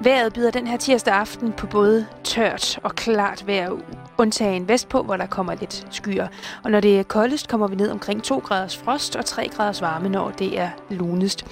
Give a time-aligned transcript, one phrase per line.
[0.00, 3.76] Vejret byder den her tirsdag aften på både tørt og klart vejr,
[4.18, 6.26] undtagen vestpå, hvor der kommer lidt skyer.
[6.64, 9.82] Og når det er koldest, kommer vi ned omkring 2 graders frost og 3 graders
[9.82, 11.46] varme, når det er lunest.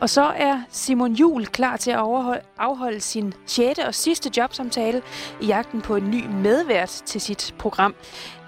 [0.00, 3.78] Og så er Simon Jul klar til at overholde, afholde sin 6.
[3.78, 5.02] og sidste jobsamtale
[5.40, 7.94] i jagten på en ny medvært til sit program.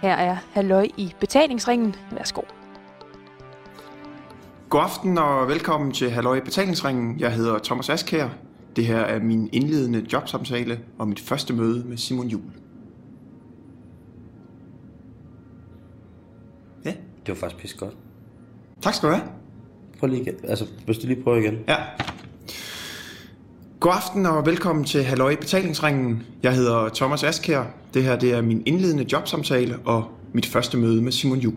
[0.02, 1.96] Her er Halløj i betalingsringen.
[2.10, 2.42] Værsgo.
[4.68, 7.20] God aften og velkommen til Halløj i betalingsringen.
[7.20, 8.28] Jeg hedder Thomas Askær.
[8.76, 12.42] Det her er min indledende jobsamtale og mit første møde med Simon Jul.
[16.84, 17.96] Ja, Det var faktisk pisse godt.
[18.82, 19.26] tak skal du have.
[19.98, 20.34] Prøv lige igen.
[20.44, 21.58] Altså, hvis du lige prøver igen.
[21.68, 21.76] Ja.
[23.80, 26.22] God aften og velkommen til Halløj betalingsringen.
[26.42, 27.64] Jeg hedder Thomas Askær.
[27.94, 31.54] Det her det er min indledende jobsamtale og mit første møde med Simon Jul.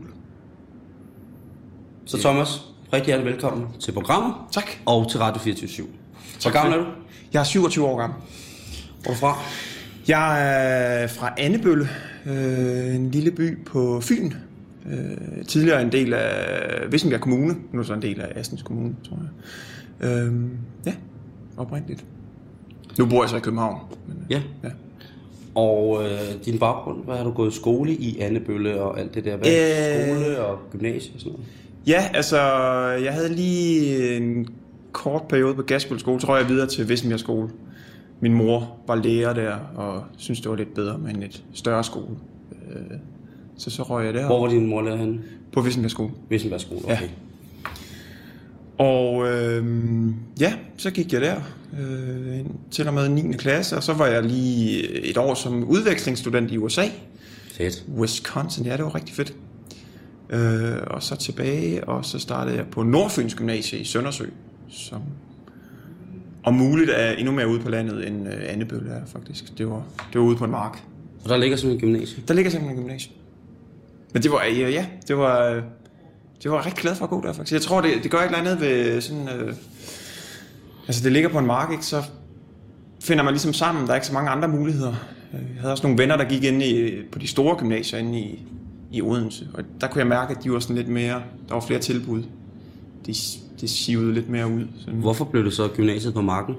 [2.05, 4.33] Så Thomas, rigtig hjertelig velkommen til programmet.
[4.51, 4.65] Tak.
[4.85, 5.93] Og til Radio 24 Hvor
[6.39, 6.89] Tak gammel er du?
[7.35, 8.17] Jeg er 27 år gammel.
[9.03, 9.37] Hvor er du fra?
[10.07, 10.53] Jeg
[11.03, 11.87] er fra Annebølle,
[12.25, 14.31] øh, en lille by på Fyn.
[14.91, 18.95] Øh, tidligere en del af Vissenbjerg Kommune, nu er så en del af Assens Kommune,
[19.09, 19.19] tror
[20.01, 20.09] jeg.
[20.09, 20.33] Øh,
[20.85, 20.93] ja,
[21.57, 22.05] oprindeligt.
[22.99, 23.79] Nu bor jeg så i København.
[24.07, 24.41] Men, Ja.
[24.63, 24.69] ja.
[25.55, 29.25] Og øh, din baggrund, hvad har du gået i skole i Annebølle og alt det
[29.25, 29.37] der?
[29.37, 30.15] Hvad Øh.
[30.17, 31.47] skole og gymnasie og sådan noget?
[31.87, 32.39] ja, altså,
[33.03, 34.47] jeg havde lige en
[34.95, 37.49] kort periode på Gasbøl skole, tror jeg videre til Vissenbjerg skole.
[38.19, 41.83] Min mor var lærer der, og synes det var lidt bedre med en lidt større
[41.83, 42.15] skole.
[42.51, 42.97] Øh,
[43.57, 45.19] så så røg jeg der Hvor var din mor lærer henne?
[45.51, 46.11] på Vissenbjerg skole.
[46.29, 47.01] Vissenberg skole, okay.
[47.01, 47.07] Ja.
[48.77, 49.65] Og øh,
[50.39, 51.35] ja, så gik jeg der
[51.79, 52.39] øh,
[52.71, 53.33] til og med 9.
[53.33, 56.83] klasse, og så var jeg lige et år som udvekslingsstudent i USA.
[57.51, 57.85] Fedt.
[57.97, 59.33] Wisconsin, ja, det var rigtig fedt.
[60.29, 64.25] Øh, og så tilbage, og så startede jeg på Nordfyns Gymnasie i Søndersø,
[64.69, 65.01] som
[66.43, 69.57] om muligt er endnu mere ude på landet end øh, Annebølle er faktisk.
[69.57, 70.83] Det var, det var ude på en mark.
[71.23, 72.23] Og der ligger sådan en gymnasie.
[72.27, 73.11] Der ligger simpelthen en gymnasie.
[74.13, 75.63] Men det var, ja, ja det var, øh,
[76.43, 77.53] det var rigtig glad for at gå der faktisk.
[77.53, 79.53] Jeg tror, det, det gør et eller andet ved sådan, øh,
[80.87, 81.85] altså det ligger på en mark, ikke?
[81.85, 82.03] så
[83.03, 84.93] finder man ligesom sammen, der er ikke så mange andre muligheder.
[85.33, 88.19] Øh, Jeg havde også nogle venner, der gik ind i, på de store gymnasier inde
[88.19, 88.47] i,
[88.91, 91.61] i Odense, og der kunne jeg mærke, at de var sådan lidt mere, der var
[91.61, 92.23] flere tilbud.
[93.05, 93.13] De,
[93.61, 94.67] de sivede lidt mere ud.
[94.79, 94.99] Sådan.
[94.99, 96.55] Hvorfor blev det så gymnasiet på marken?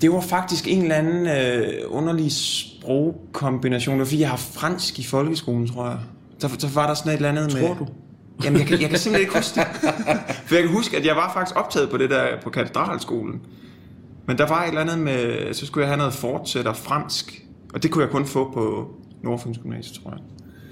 [0.00, 3.92] Det var faktisk en eller anden øh, underlig sprogkombination.
[3.92, 5.98] Det var fordi, jeg har fransk i folkeskolen, tror jeg.
[6.40, 7.66] Der, der var der sådan et eller andet med...
[7.66, 7.86] Tror du?
[8.44, 9.66] Jamen, jeg kan, jeg kan simpelthen ikke huske det.
[10.46, 13.40] For jeg kan huske, at jeg var faktisk optaget på det der på katedralskolen.
[14.26, 15.54] Men der var et eller andet med...
[15.54, 17.44] Så skulle jeg have noget fortsætter fransk.
[17.74, 18.88] Og det kunne jeg kun få på
[19.22, 20.20] Nordfyns Gymnasium, tror jeg.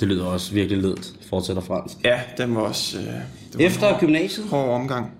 [0.00, 1.12] Det lyder også virkelig ledt.
[1.28, 1.96] Fortsætter fransk.
[2.04, 2.98] Ja, den var også...
[2.98, 3.14] Øh, det
[3.54, 4.46] var Efter en gymnasiet?
[4.48, 5.10] hård omgang.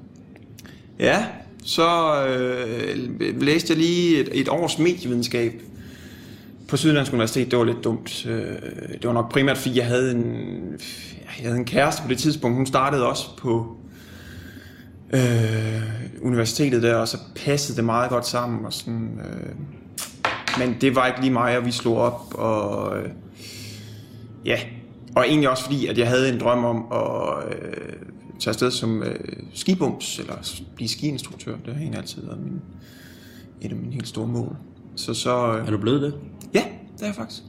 [0.99, 1.27] Ja,
[1.65, 1.89] så
[2.27, 5.53] øh, læste jeg lige et, et års medievidenskab
[6.69, 7.51] på Syddansk Universitet.
[7.51, 8.27] Det var lidt dumt.
[8.27, 8.47] Øh,
[8.93, 10.25] det var nok primært, fordi jeg havde en,
[11.43, 12.57] jeg havde en kæreste på det tidspunkt.
[12.57, 13.77] Hun startede også på
[15.13, 15.83] øh,
[16.23, 18.65] universitetet der, og så passede det meget godt sammen.
[18.65, 19.51] Og sådan, øh,
[20.59, 23.09] men det var ikke lige mig, og vi slog op, og øh,
[24.47, 24.59] ja,
[25.17, 27.93] og egentlig også fordi, at jeg havde en drøm om at øh,
[28.39, 29.19] tage afsted som øh,
[29.55, 30.35] skibums, eller
[30.77, 31.57] blive skiinstruktør.
[31.67, 32.61] Det har egentlig altid været min,
[33.61, 34.57] et af mine helt store mål.
[34.97, 36.15] Så så, øh, Er du blevet det?
[36.55, 36.65] ja,
[36.97, 37.43] det er jeg faktisk.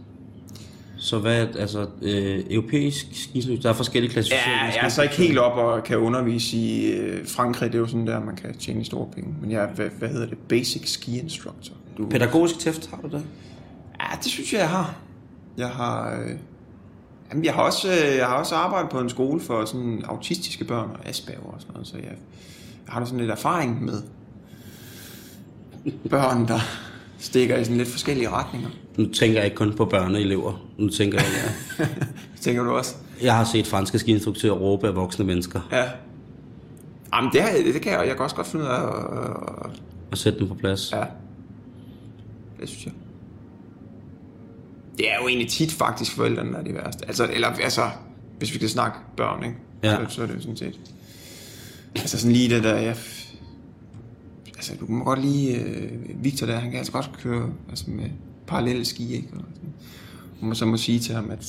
[0.99, 4.65] Så hvad, altså, øh, europæisk skisløb, der er forskellige klassificeringer.
[4.65, 7.71] Ja, jeg er så ikke helt op og kan undervise i øh, Frankrig.
[7.71, 9.35] Det er jo sådan der, man kan tjene store penge.
[9.41, 11.73] Men jeg er, hvad, hvad hedder det, basic ski instructor.
[11.97, 13.25] Du, Pædagogisk tæft, har du det?
[13.99, 14.95] Ja, det synes jeg, jeg har.
[15.57, 16.31] Jeg har, øh,
[17.31, 20.65] jamen, jeg har, også, øh, jeg har også arbejdet på en skole for sådan autistiske
[20.65, 22.13] børn og Asperger og sådan noget, så jeg, jeg
[22.93, 24.01] har da sådan lidt erfaring med
[26.09, 26.59] børn, der
[27.19, 28.69] stikker i sådan lidt forskellige retninger.
[28.97, 30.65] Nu tænker jeg ikke kun på børneelever.
[30.77, 31.27] Nu tænker jeg,
[31.79, 31.85] ja.
[32.41, 32.95] Tænker du også?
[33.23, 35.83] jeg har set franske skiinstruktører råbe af voksne mennesker Ja.
[37.13, 38.81] Jamen, det, her, det kan jeg, jeg kan også godt finde ud af.
[38.83, 39.71] at-
[40.11, 40.91] at- sætte dem på plads.
[40.91, 41.03] Ja,
[42.59, 42.93] det synes jeg.
[44.97, 47.07] Det er jo egentlig tit faktisk forældrene, der er de værste.
[47.07, 47.89] Altså, eller, altså,
[48.37, 49.55] hvis vi skal snakke børn, ikke?
[49.83, 49.95] Ja.
[50.09, 50.79] Så, så er det jo sådan set...
[51.95, 52.95] Altså sådan lige det der, jeg...
[54.55, 55.55] Altså, du må godt lige...
[55.57, 55.91] Øh,
[56.23, 58.09] Victor der, han kan altså godt køre altså, med
[58.47, 59.27] parallelle ski, ikke?
[59.33, 59.73] Og sådan.
[60.41, 61.45] Og man så må sige til ham, at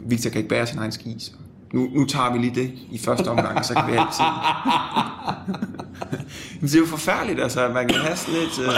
[0.00, 1.30] Victor kan ikke bære sin egen ski, så
[1.72, 4.24] nu, nu tager vi lige det i første omgang, og så kan vi altid...
[6.60, 8.58] Det er jo forfærdeligt, altså, at man kan have sådan lidt...
[8.58, 8.68] Øh,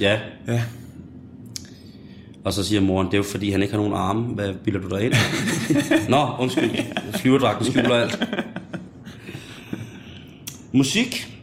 [0.00, 0.20] Ja.
[0.46, 0.62] ja,
[2.44, 4.22] Og så siger moren, det er jo fordi, han ikke har nogen arme.
[4.22, 5.14] Hvad bilder du dig ind?
[6.08, 6.70] Nå, undskyld.
[7.14, 8.18] Flyverdragten skjuler alt.
[10.72, 11.38] Musik.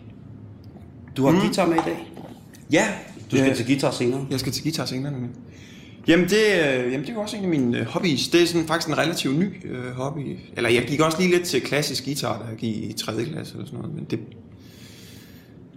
[1.18, 1.40] Du har mm.
[1.40, 2.08] guitar med i dag.
[2.72, 2.88] Ja,
[3.32, 3.54] Du skal Ja.
[3.56, 4.26] til guitar senere.
[4.32, 5.30] Jeg skal til guitar senere nemlig.
[6.08, 8.28] Jamen det, øh, jamen det er jo også en af mine øh, hobbies.
[8.28, 10.38] Det er sådan faktisk en relativt ny øh, hobby.
[10.58, 13.14] Eller jeg gik også lige lidt til klassisk guitar, da jeg gik i 3.
[13.26, 13.96] klasse eller sådan noget.
[13.96, 14.20] Men det,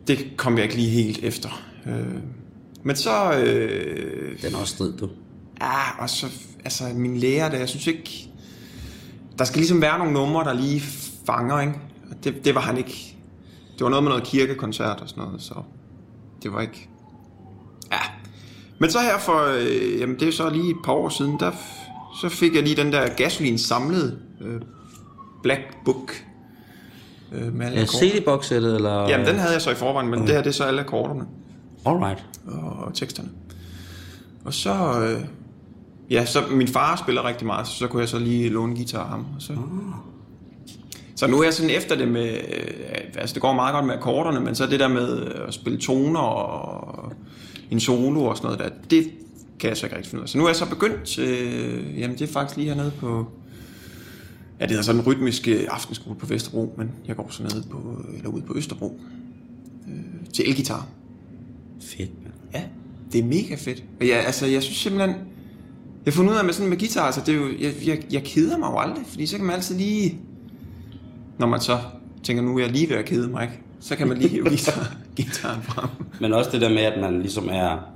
[0.09, 1.63] det kom jeg ikke lige helt efter.
[1.87, 1.93] Øh,
[2.83, 3.33] men så...
[3.33, 5.09] Øh, Den er også strid, du.
[5.61, 6.27] ah, og så...
[6.65, 8.27] Altså min lærer, der, jeg synes ikke...
[9.39, 10.83] Der skal ligesom være nogle numre, der lige
[11.27, 11.73] fanger, ikke?
[12.11, 13.17] Og Det, det var han ikke.
[13.75, 15.55] Det var noget med noget kirkekoncert og sådan noget, så
[16.43, 16.89] det var ikke...
[17.93, 17.99] Ja.
[18.79, 21.53] Men så her for, øh, jamen det er så lige et par år siden, der
[22.21, 24.61] så fik jeg lige den der gasolin samlet øh,
[25.43, 26.25] Black Book
[27.33, 27.87] øh, med alle Ja.
[27.87, 29.09] CD-boxsættet, eller...
[29.09, 31.25] Jamen den havde jeg så i forvejen, men det her det er så alle akkorderne
[31.87, 32.25] Alright.
[32.47, 33.29] og teksterne.
[34.45, 35.25] Og så, øh,
[36.11, 39.03] ja, så min far spiller rigtig meget, så, så kunne jeg så lige låne guitar
[39.03, 39.27] af ham.
[39.37, 39.53] Og så,
[41.17, 43.95] så nu er jeg sådan efter det med, øh, altså det går meget godt med
[43.95, 47.13] akkorderne, men så det der med at spille toner og
[47.71, 49.11] en solo og sådan noget der, det
[49.59, 50.29] kan jeg så ikke rigtig finde ud af.
[50.29, 53.27] Så nu er jeg så begyndt, øh, jamen det er faktisk lige hernede på,
[54.61, 58.05] ja det hedder sådan en rytmiske aftenskole på Vesterbro, men jeg går så nede på,
[58.17, 59.01] eller ude på Østerbro,
[59.89, 60.87] øh, til elgitar.
[61.81, 62.35] Fedt, mand.
[62.55, 62.63] Ja,
[63.13, 63.85] det er mega fedt.
[64.01, 65.17] Og jeg, altså, jeg synes simpelthen...
[66.05, 68.03] Jeg har fundet ud af med sådan med guitar, altså, det er jo, jeg, jeg,
[68.13, 70.19] jeg keder mig jo aldrig, fordi så kan man altid lige...
[71.39, 71.79] Når man så
[72.23, 73.61] tænker, nu er jeg lige ved at kede mig, ikke?
[73.81, 75.89] så kan man lige hive guitar, guitaren frem.
[76.21, 77.93] Men også det der med, at man ligesom er...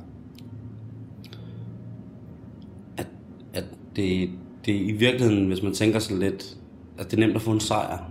[2.96, 3.06] At,
[3.54, 3.64] at
[3.96, 4.30] det,
[4.66, 6.56] det i virkeligheden, hvis man tænker sådan lidt,
[6.98, 8.10] at det er nemt at få en sejr.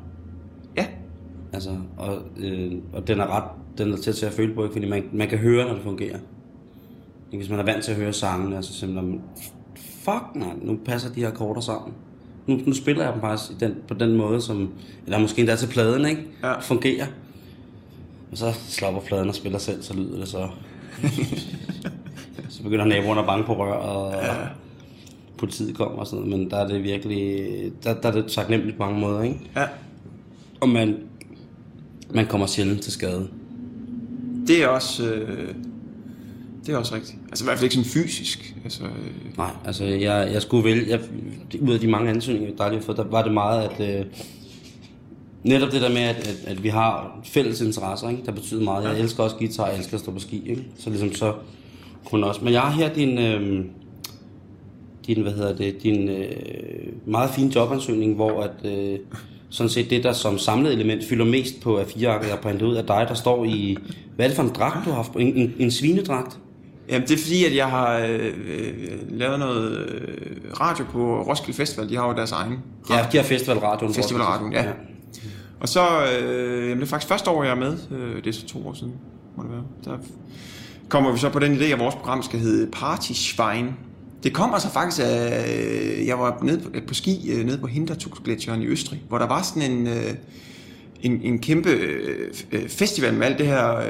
[1.54, 3.44] Altså, og, øh, og den er ret,
[3.78, 4.74] den er til at føle på, ikke?
[4.74, 6.18] fordi man, man kan høre, når det fungerer.
[7.32, 7.44] Ikke?
[7.44, 9.22] Hvis man er vant til at høre sangene, altså simpelthen,
[9.76, 11.94] fuck man, nu passer de her akkorder sammen.
[12.48, 14.74] Nu, nu spiller jeg dem faktisk i den, på den måde, som,
[15.06, 16.22] eller måske endda til pladen, ikke?
[16.44, 16.60] Ja.
[16.60, 17.06] Fungerer.
[18.32, 20.50] Og så slapper pladen og spiller selv, så lyder det så.
[22.50, 24.34] så begynder naboerne at banke på rør, og ja.
[25.38, 27.48] politiet kommer og sådan noget, men der er det virkelig,
[27.84, 29.40] der, der er det taknemmeligt på mange måder, ikke?
[29.56, 29.66] ja.
[30.62, 30.98] Og man,
[32.14, 33.28] man kommer sjældent til skade.
[34.48, 35.14] Det er også...
[35.14, 35.54] Øh,
[36.66, 37.18] det er også rigtigt.
[37.30, 38.56] Altså i hvert fald ikke sådan fysisk.
[38.64, 41.00] Altså, øh, Nej, altså jeg, jeg skulle vælge, jeg,
[41.62, 44.06] ud af de mange ansøgninger, der lige har fået, der var det meget, at øh,
[45.44, 48.26] netop det der med, at, at, at vi har fælles interesser, ikke?
[48.26, 48.84] der betyder meget.
[48.84, 50.64] Jeg elsker også guitar, jeg elsker at stå på ski, ikke?
[50.78, 51.34] så ligesom så
[52.06, 52.44] kunne også.
[52.44, 53.66] Men jeg har her din, øh,
[55.08, 59.00] din hvad hedder det, din øh, meget fine jobansøgning, hvor at, øh,
[59.54, 62.76] sådan set det, der som samlet element fylder mest på A4-arket, jeg har printet ud
[62.76, 63.78] af dig, der står i,
[64.16, 65.12] hvad er det for en dragt, du har haft?
[65.16, 66.38] En, en, en svinedragt?
[66.90, 68.74] Jamen, det er fordi, at jeg har øh, øh,
[69.10, 71.90] lavet noget øh, radio på Roskilde Festival.
[71.90, 72.60] De har jo deres egen
[72.90, 73.94] Ja, de har festivalradioen.
[73.94, 74.66] Festivalradioen, ja.
[75.60, 77.78] Og så, øh, jamen det er faktisk første år, jeg er med.
[77.92, 78.94] Øh, det er så to år siden,
[79.38, 79.64] må det være.
[79.86, 79.98] Der
[80.90, 83.66] kommer vi så på den idé, at vores program skal hedde Party Schwein.
[84.24, 85.56] Det kommer så faktisk af,
[86.00, 89.28] øh, jeg var nede på, på ski øh, nede på Hintertugsgletsjeren i Østrig, hvor der
[89.28, 90.14] var sådan en, øh,
[91.02, 91.70] en, en kæmpe
[92.68, 93.82] festival med alt det her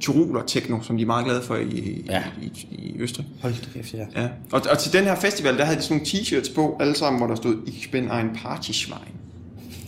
[0.00, 2.22] tyroler techno, som de er meget glade for i, Ja.
[2.42, 3.26] i, i, i Østrig.
[3.42, 4.22] Hold da kæft, ja.
[4.22, 4.28] Ja.
[4.52, 7.20] Og, og til den her festival, der havde de sådan nogle t-shirts på, alle sammen,
[7.20, 9.14] hvor der stod, Ich bin ein Partyschwein.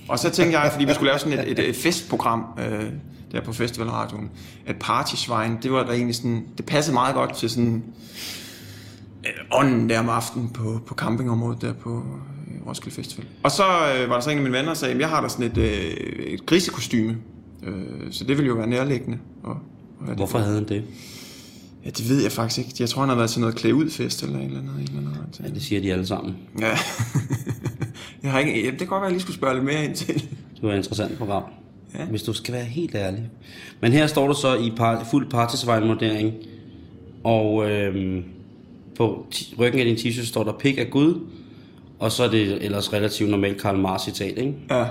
[0.09, 2.85] Og så tænkte jeg, fordi vi skulle lave sådan et, et, et festprogram øh,
[3.33, 4.31] der på festivalradioen,
[4.67, 7.83] at Partyschwein, det var der egentlig sådan, det passede meget godt til sådan
[9.53, 13.27] ånden der om aftenen på, på campingområdet der på øh, Roskilde Festival.
[13.43, 15.21] Og så øh, var der så en af mine venner, der sagde, at jeg har
[15.21, 15.73] da sådan et, øh,
[16.27, 17.17] et grisekostyme,
[17.63, 17.75] øh,
[18.11, 19.19] så det ville jo være nærliggende.
[19.43, 19.57] Og,
[20.01, 20.85] og Hvorfor havde han det?
[21.85, 22.75] Ja, det ved jeg faktisk ikke.
[22.81, 24.75] Jeg tror, han har været til noget klæde ud fest eller et eller andet.
[24.83, 25.41] Et eller andet.
[25.45, 26.37] Ja, det siger de alle sammen.
[26.61, 26.69] Ja.
[28.23, 29.85] jeg har ikke, ja, det kan godt være, at jeg lige skulle spørge lidt mere
[29.85, 30.15] ind til.
[30.55, 31.43] Det var et interessant program.
[31.99, 32.05] Ja.
[32.05, 33.31] Hvis du skal være helt ærlig.
[33.81, 36.35] Men her står du så i par, fuld partisvejnvurdering.
[37.25, 38.25] Og øhm,
[38.99, 39.27] på
[39.59, 41.21] ryggen af din t-shirt står der pik af Gud.
[41.99, 44.55] Og så er det ellers relativt normalt Karl Marx citat, ikke?
[44.71, 44.87] Ja.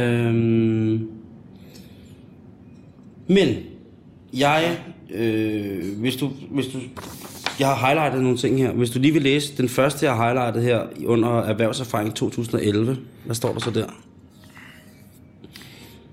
[0.00, 1.08] Øhm,
[3.26, 3.56] men
[4.32, 4.78] jeg,
[5.10, 6.78] øh, hvis du, hvis du,
[7.60, 8.72] jeg har highlightet nogle ting her.
[8.72, 12.98] Hvis du lige vil læse den første, jeg har highlightet her under erhvervserfaring 2011.
[13.24, 13.86] Hvad står der så der?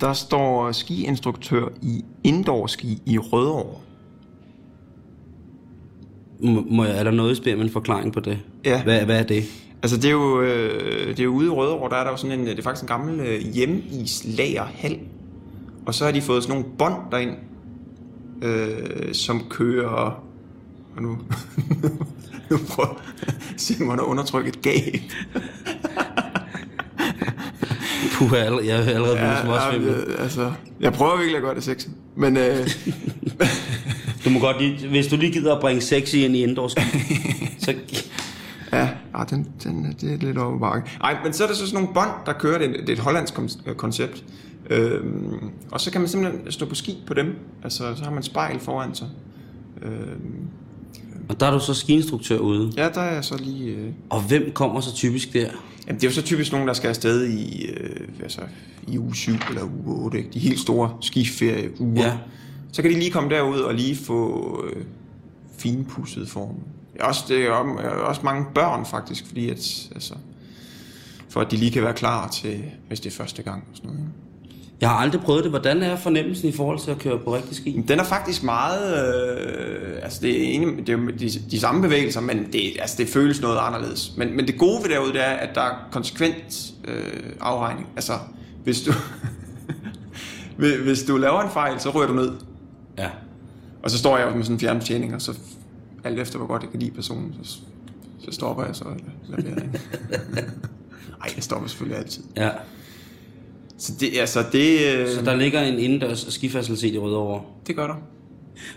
[0.01, 3.79] Der står skiinstruktør i indoor-ski i Rødovre.
[6.44, 8.40] Må, jeg, er der noget, spørger en forklaring på det?
[8.66, 8.84] Ja.
[8.84, 9.44] Hvad, hvad er det?
[9.84, 12.18] Altså, det er jo, øh, det er jo ude i Rødovre, der er der jo
[12.18, 15.00] sådan en, det er faktisk en gammel øh, hjemeislagerhal.
[15.86, 17.32] Og så har de fået sådan nogle bånd derind,
[18.42, 20.24] øh, som kører...
[20.96, 21.10] Og nu,
[22.50, 23.02] nu prøver
[23.58, 25.02] Simon at undertrykke et gab.
[28.14, 31.64] Puh, jeg er allerede, er blevet ja, ja, altså, jeg prøver virkelig at gøre det
[31.64, 31.92] sexet.
[32.15, 32.67] Men øh,
[34.25, 36.67] Du må godt lige, hvis du lige gider at bringe sexy ind i indoor
[37.65, 37.74] så
[38.74, 40.89] ja, ah, den, den, det er lidt over bakke.
[41.01, 42.58] Ej, men så er der så sådan nogle bånd, der kører.
[42.58, 44.24] Det, det er et hollandsk øh, koncept.
[44.70, 47.36] Øhm, og så kan man simpelthen stå på ski på dem.
[47.63, 49.08] Altså, så har man spejl foran sig.
[49.82, 50.48] Øhm,
[51.34, 52.72] Og der er du så skiinstruktør ude.
[52.78, 53.72] ja, der er jeg så lige...
[53.72, 55.50] Øh, Og hvem kommer så typisk der?
[55.88, 58.42] Jamen, det er jo så typisk nogen, der skal afsted i, øh, altså,
[58.88, 60.30] i uge 7 eller uge 8, ikke?
[60.34, 62.04] de helt store skiferieuger.
[62.04, 62.18] Ja.
[62.72, 64.84] Så kan de lige komme derud og lige få øh,
[65.58, 66.56] finpudset form.
[67.00, 70.13] Også, det er også mange børn faktisk, fordi at, altså,
[71.30, 73.63] for at de lige kan være klar til, hvis det er første gang.
[73.72, 74.12] Og sådan noget, ikke?
[74.84, 75.52] Jeg har aldrig prøvet det.
[75.52, 77.84] Hvordan er fornemmelsen i forhold til at køre på rigtig ski?
[77.88, 79.08] Den er faktisk meget...
[79.08, 83.08] Øh, altså, det er, egentlig, det er de, de samme bevægelser, men det, altså, det
[83.10, 84.13] føles noget anderledes.
[84.18, 87.88] Men, men det gode ved derude, det er, at der er konsekvent øh, afregning.
[87.96, 88.13] Altså,
[88.63, 88.92] hvis du...
[90.84, 92.32] hvis- du laver en fejl, så ryger du ned.
[92.98, 93.10] Ja.
[93.84, 95.34] Og så står jeg med sådan en fjernbetjening, og så
[96.04, 97.58] alt efter, hvor godt jeg kan lide personen, så,
[98.25, 98.84] så stopper jeg så.
[99.30, 99.82] Eller, eller det,
[101.24, 102.24] Ej, jeg stopper selvfølgelig altid.
[102.38, 102.50] ja.
[103.84, 107.42] Så det, altså, det, øh, Så der ligger en indendørs skifacilitet i Rødovre.
[107.68, 107.96] det gør der.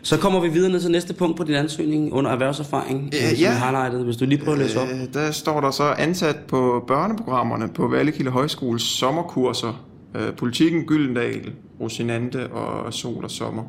[0.02, 3.28] Så kommer vi videre ned til næste punkt på din ansøgning under erhvervserfaring, Øh, øh,
[3.30, 3.58] som ja.
[3.58, 4.04] highlightet.
[4.04, 4.88] Hvis du lige prøver at læse op.
[4.88, 9.84] Øh, der står der så ansat på børneprogrammerne på Vallekilde Højskoles sommerkurser.
[10.16, 13.62] Øh, Politikken, Gyldendal, Rosinante og Sol og Sommer.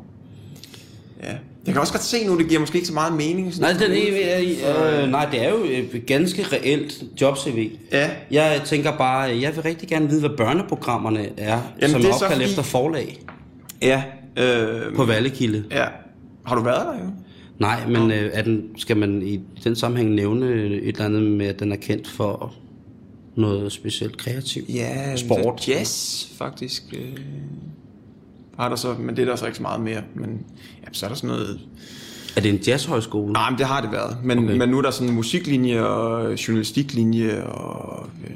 [1.24, 1.31] Ja.
[1.65, 3.59] Jeg kan også godt se nu, det giver måske ikke så meget mening.
[3.59, 7.71] Nej, sådan den, øh, øh, nej, det er jo et ganske reelt job-CV.
[7.91, 12.09] Ja, Jeg tænker bare, jeg vil rigtig gerne vide, hvad børneprogrammerne er, Jamen, som det
[12.09, 13.17] er er så opkaldt fordi- efter forlag
[13.81, 14.03] ja.
[14.38, 15.63] Øh, på Vallekilde.
[15.71, 15.86] ja.
[16.45, 17.09] Har du været der jo?
[17.59, 21.45] Nej, men øh, er den, skal man i den sammenhæng nævne et eller andet med,
[21.45, 22.53] at den er kendt for
[23.36, 24.69] noget specielt kreativt?
[24.69, 25.67] Ja, Sport.
[25.67, 26.83] Jazz, faktisk.
[26.93, 27.17] Øh,
[28.60, 30.02] har der så, men det er der så ikke så meget mere.
[30.16, 30.46] Men
[30.84, 31.60] ja, så er der sådan noget...
[32.38, 33.34] Er det en jazzhøjskole?
[33.34, 34.18] Nej, men det har det været.
[34.24, 34.58] Men, okay.
[34.58, 38.36] Men nu er der sådan en musiklinje og journalistiklinje og øh,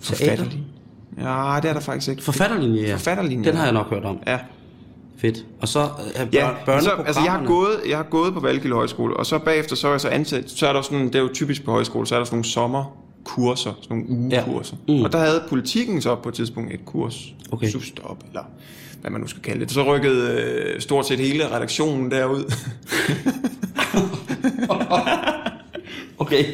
[0.00, 0.64] forfatterlinje.
[1.18, 2.22] Ja, det er der faktisk ikke.
[2.22, 2.94] Forfatterlinje, ja.
[2.94, 4.18] Forfatterlinje, Den har jeg nok hørt om.
[4.26, 4.38] Ja,
[5.18, 5.44] Fedt.
[5.60, 8.74] Og så øh, er ja så, altså jeg har, gået, jeg har gået på Valgilde
[8.76, 11.20] Højskole, og så bagefter så er jeg så ansat, så er der sådan, det er
[11.20, 14.76] jo typisk på højskole, så er der sådan nogle sommerkurser, sådan nogle ugekurser.
[14.88, 14.94] Ja.
[14.94, 15.02] Mm.
[15.02, 17.70] Og der havde politikken så på et tidspunkt et kurs, Okay.
[17.70, 18.42] substop, eller
[19.00, 19.70] hvad man nu skal kalde det.
[19.70, 22.52] Så rykkede øh, stort set hele redaktionen derud.
[26.18, 26.44] Okay.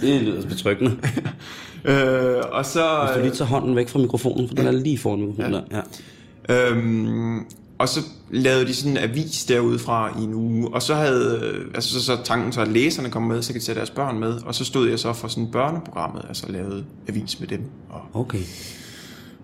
[0.00, 0.96] Det lyder betryggende.
[1.90, 3.00] øh, og så...
[3.04, 5.76] Hvis du lige tager hånden væk fra mikrofonen, for den er lige foran mikrofonen ja.
[5.76, 5.82] der.
[6.48, 6.70] Ja.
[6.70, 7.40] Øhm,
[7.78, 11.40] og så lavede de sådan en avis derude fra i en uge, og så havde,
[11.42, 13.90] øh, altså så, så tanken så, at læserne kom med, så kan de tage deres
[13.90, 17.62] børn med, og så stod jeg så for sådan børneprogrammet, altså lavede avis med dem.
[17.90, 18.42] Og Okay.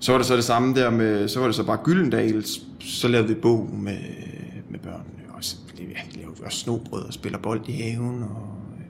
[0.00, 2.44] Så var det så det samme der med, så var det så bare Gyldendal,
[2.80, 3.98] så lavede vi bog med,
[4.70, 8.48] med børnene, og så ja, vi lavede også snobrød og spiller bold i haven, og
[8.78, 8.84] øh,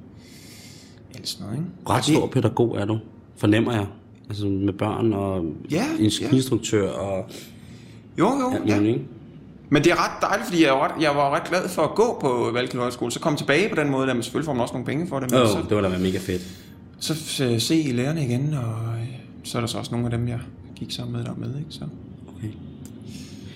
[1.16, 1.70] alt sådan noget, ikke?
[1.90, 2.98] Ret stor pædagog er du,
[3.36, 3.86] fornemmer jeg.
[4.28, 7.26] Altså med børn og Ja, en skiinstruktør og
[8.18, 8.80] Jo, jo, alt ja.
[8.80, 9.00] ikke?
[9.70, 11.94] Men det er ret dejligt, fordi jeg var ret, jeg var ret glad for at
[11.94, 13.12] gå på Valgkilde Højskole.
[13.12, 15.20] Så kom tilbage på den måde, der man selvfølgelig får man også nogle penge for
[15.20, 15.30] det.
[15.30, 16.42] Men Åh, så, det var da mega fedt.
[16.98, 19.06] så øh, se lærerne igen, og øh,
[19.44, 20.38] så er der så også nogle af dem, jeg
[20.80, 21.48] gik sammen med der med.
[21.58, 21.66] Ikke?
[21.70, 21.84] Så,
[22.38, 22.48] Okay.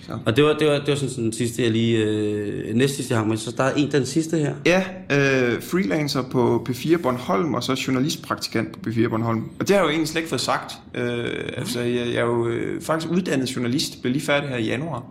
[0.05, 0.17] så.
[0.25, 1.97] Og det var, det var, det var sådan, sådan den sidste, jeg lige...
[2.05, 3.37] Øh, næste sidste, jeg hang med.
[3.37, 4.55] Så der er en, den sidste her.
[4.65, 9.43] Ja, øh, freelancer på P4 Bornholm, og så journalistpraktikant på P4 Bornholm.
[9.59, 10.73] Og det har jeg jo egentlig slet ikke fået sagt.
[10.93, 11.25] Øh,
[11.57, 15.05] altså, jeg, jeg er jo øh, faktisk uddannet journalist, blev lige færdig her i januar.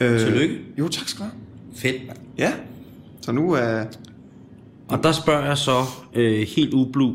[0.00, 0.58] Øh, Tillykke.
[0.78, 1.32] Jo, tak skal du have.
[1.76, 2.18] Fedt, mand.
[2.38, 2.52] Ja,
[3.20, 3.84] så nu er...
[4.88, 5.82] Og der spørger jeg så
[6.14, 7.12] øh, helt ublu.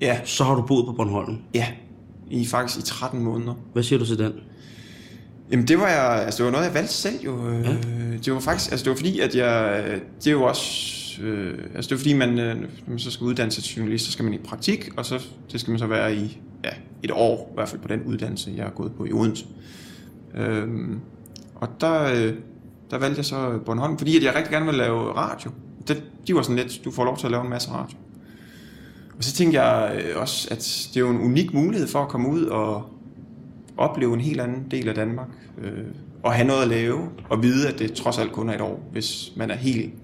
[0.00, 1.36] Ja, Så har du boet på Bornholm.
[1.54, 1.66] ja,
[2.30, 3.54] i faktisk i 13 måneder.
[3.72, 4.32] Hvad siger du til den?
[5.50, 7.48] Jamen det var jeg, altså det var noget jeg valgte selv jo.
[7.48, 7.76] Øh, Ja.
[8.24, 9.84] Det var faktisk, altså det var fordi at jeg,
[10.18, 13.24] det er jo også, øh, altså det er fordi man, øh, når man så skal
[13.24, 15.86] uddanne sig til journalist, så skal man i praktik, og så det skal man så
[15.86, 16.70] være i ja,
[17.02, 19.46] et år, i hvert fald på den uddannelse jeg har gået på i Odense.
[20.34, 21.00] Øhm,
[21.54, 22.34] og der, øh,
[22.90, 25.50] der valgte jeg så Bornholm, fordi at jeg rigtig gerne ville lave radio.
[25.88, 27.96] Det, de var sådan lidt, du får lov til at lave en masse radio.
[29.18, 32.08] Og så tænkte jeg øh, også, at det er jo en unik mulighed for at
[32.08, 32.84] komme ud og
[33.76, 35.28] opleve en helt anden del af Danmark,
[35.62, 35.84] øh,
[36.22, 38.88] og have noget at lave, og vide, at det trods alt kun er et år,
[38.92, 39.94] hvis man er helt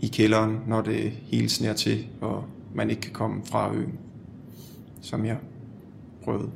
[0.00, 3.92] i kælderen, når det hele sner til, og man ikke kan komme fra øen,
[5.00, 5.36] som jeg
[6.24, 6.48] prøvede.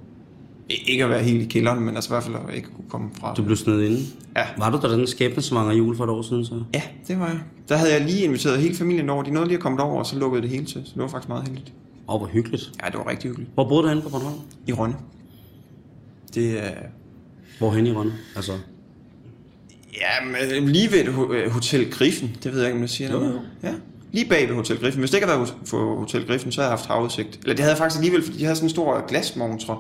[0.69, 3.11] Ikke at være helt i kælderen, men altså i hvert fald at ikke kunne komme
[3.21, 4.01] fra Du blev snedet inde.
[4.37, 4.47] Ja.
[4.59, 6.63] Var du der den skæbnesvanger jul for et år siden så?
[6.75, 7.41] Ja, det var jeg.
[7.69, 9.23] Der havde jeg lige inviteret hele familien over.
[9.23, 10.83] De nåede lige at komme over, og så lukkede det hele til.
[10.85, 11.73] Så det var faktisk meget heldigt.
[12.09, 12.73] Åh, hvor hyggeligt.
[12.85, 13.51] Ja, det var rigtig hyggeligt.
[13.55, 14.37] Hvor boede du henne på Bornholm?
[14.67, 14.97] I Rønne.
[16.35, 16.71] Det er...
[17.59, 18.13] Hvorhen i Rønne?
[18.37, 18.53] Altså,
[20.01, 20.27] Ja,
[20.59, 23.41] men lige ved et øh, Hotel Griffen, det ved jeg ikke, om jeg siger noget.
[23.63, 23.75] Ja,
[24.13, 25.01] lige bag ved Hotel Griffen.
[25.01, 27.39] Hvis det ikke havde været for Hotel Griffen, så havde jeg haft havudsigt.
[27.43, 29.79] Eller det havde jeg faktisk alligevel, fordi de havde sådan en stor glasmontre.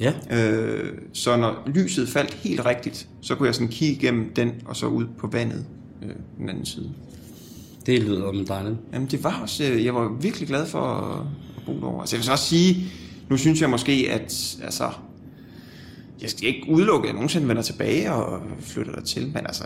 [0.00, 0.12] Ja.
[0.30, 4.76] Øh, så når lyset faldt helt rigtigt, så kunne jeg sådan kigge igennem den, og
[4.76, 5.66] så ud på vandet
[6.02, 6.90] øh, den anden side.
[7.86, 8.76] Det lyder om dejligt.
[8.92, 11.20] Jamen det var også, øh, jeg var virkelig glad for at,
[11.56, 12.00] at bo derovre.
[12.00, 12.86] Altså jeg vil så også sige,
[13.30, 14.90] nu synes jeg måske, at altså,
[16.22, 19.64] jeg skal ikke udelukke, at jeg nogensinde vender tilbage og flytter der til, men altså,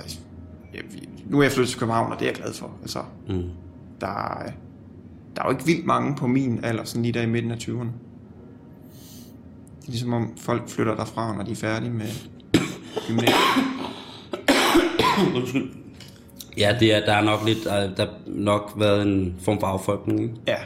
[0.75, 0.83] jeg,
[1.31, 2.71] nu er jeg flyttet til København, og det er jeg glad for.
[2.83, 3.43] Altså, Mm.
[4.01, 4.51] der, er,
[5.37, 7.57] der er jo ikke vildt mange på min alder, sådan lige der i midten af
[7.57, 7.89] 20'erne.
[9.89, 12.07] Det er ligesom om folk flytter derfra, når de er færdige med
[13.07, 13.37] gymnasiet.
[15.37, 15.71] Undskyld.
[16.57, 17.65] Ja, det er, der er nok lidt,
[17.97, 20.23] der nok været en form for affolkning.
[20.23, 20.35] Ikke?
[20.47, 20.57] Ja,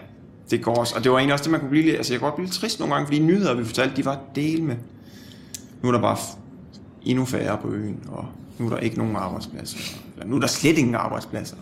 [0.50, 0.95] det går også.
[0.97, 1.97] Og det var egentlig også det, man kunne blive lidt...
[1.97, 4.05] Altså, jeg kunne godt blive lidt trist nogle gange, fordi de nyheder, vi fortalte, de
[4.05, 4.76] var del med.
[5.83, 6.17] Nu er der bare
[7.02, 8.26] endnu færre på øen, og
[8.59, 9.79] nu er der ikke nogen arbejdspladser.
[10.14, 11.57] Eller nu er der slet ingen arbejdspladser.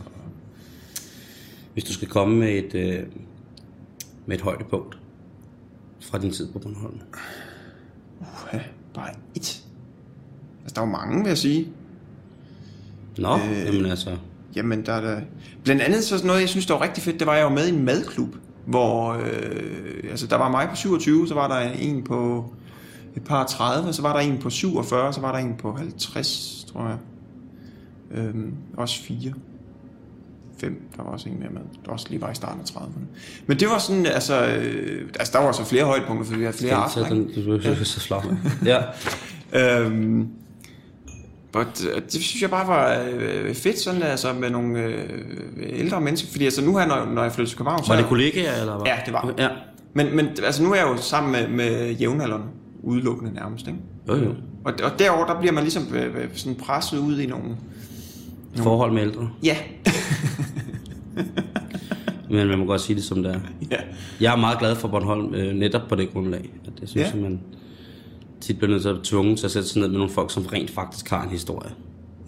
[1.72, 3.02] Hvis du skal komme med et, øh,
[4.26, 4.98] med et højdepunkt
[6.00, 7.00] fra din tid på Bornholm.
[8.20, 8.58] Uha,
[8.94, 9.62] bare et.
[10.62, 11.68] Altså, der er jo mange, vil jeg sige.
[13.18, 13.66] Nå, Øh.
[13.66, 14.16] jamen altså,
[14.56, 15.20] Jamen, der er der...
[15.64, 17.50] Blandt andet så sådan noget, jeg synes, der var rigtig fedt, det var, jeg var
[17.52, 18.34] med i en madklub,
[18.66, 22.44] hvor øh, altså, der var mig på 27, så var der en på
[23.16, 26.66] et par 30, så var der en på 47, så var der en på 50,
[26.72, 26.96] tror jeg.
[28.10, 29.32] Øhm, også fire.
[30.60, 33.00] Fem, der var også en mere med, der også lige var i starten af 30'erne.
[33.46, 36.56] Men det var sådan, altså, øh, altså der var så flere højdepunkter, fordi vi havde
[36.56, 37.08] flere aftener.
[37.08, 38.22] den, du er så slag.
[38.64, 38.78] ja.
[39.52, 40.28] Øhm,
[41.52, 45.08] but, øh, det synes jeg bare var øh, fedt, sådan altså med nogle øh,
[45.56, 46.28] ældre mennesker.
[46.32, 48.76] Fordi altså nu her, når, når jeg flytter til København, så Var det kollegaer, eller
[48.76, 48.86] hvad?
[48.86, 49.34] Ja, det var.
[49.38, 49.48] Ja.
[49.94, 52.46] men, men altså nu er jeg jo sammen med, med jævnaldrende,
[52.82, 53.66] udelukkende nærmest.
[53.66, 53.78] Ikke?
[54.08, 54.34] Jo, jo.
[54.64, 57.56] Og, og derover der bliver man ligesom øh, øh, sådan presset ud i nogle...
[58.56, 59.30] Forhold med ældre.
[59.42, 59.56] Ja.
[62.30, 63.40] Men man må godt sige det, som det er.
[63.70, 63.76] ja.
[64.20, 66.50] Jeg er meget glad for Bornholm, øh, netop på det grundlag.
[66.66, 67.10] At det synes Ja.
[67.10, 67.14] ja.
[67.22, 67.40] jeg, man
[68.40, 70.46] tit bliver nødt til at tvunget til at sætte sig ned med nogle folk, som
[70.46, 71.70] rent faktisk har en historie.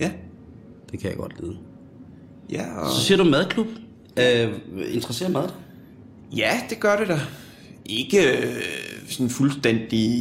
[0.00, 0.10] Ja.
[0.92, 1.56] Det kan jeg godt lide.
[2.52, 2.90] Ja, og...
[2.90, 3.66] Så siger du madklub.
[4.18, 4.52] Øh,
[4.94, 5.50] interesserer mad dig?
[6.36, 7.18] ja, det gør det da.
[7.86, 8.54] Ikke øh,
[9.12, 10.20] sådan fuldstændig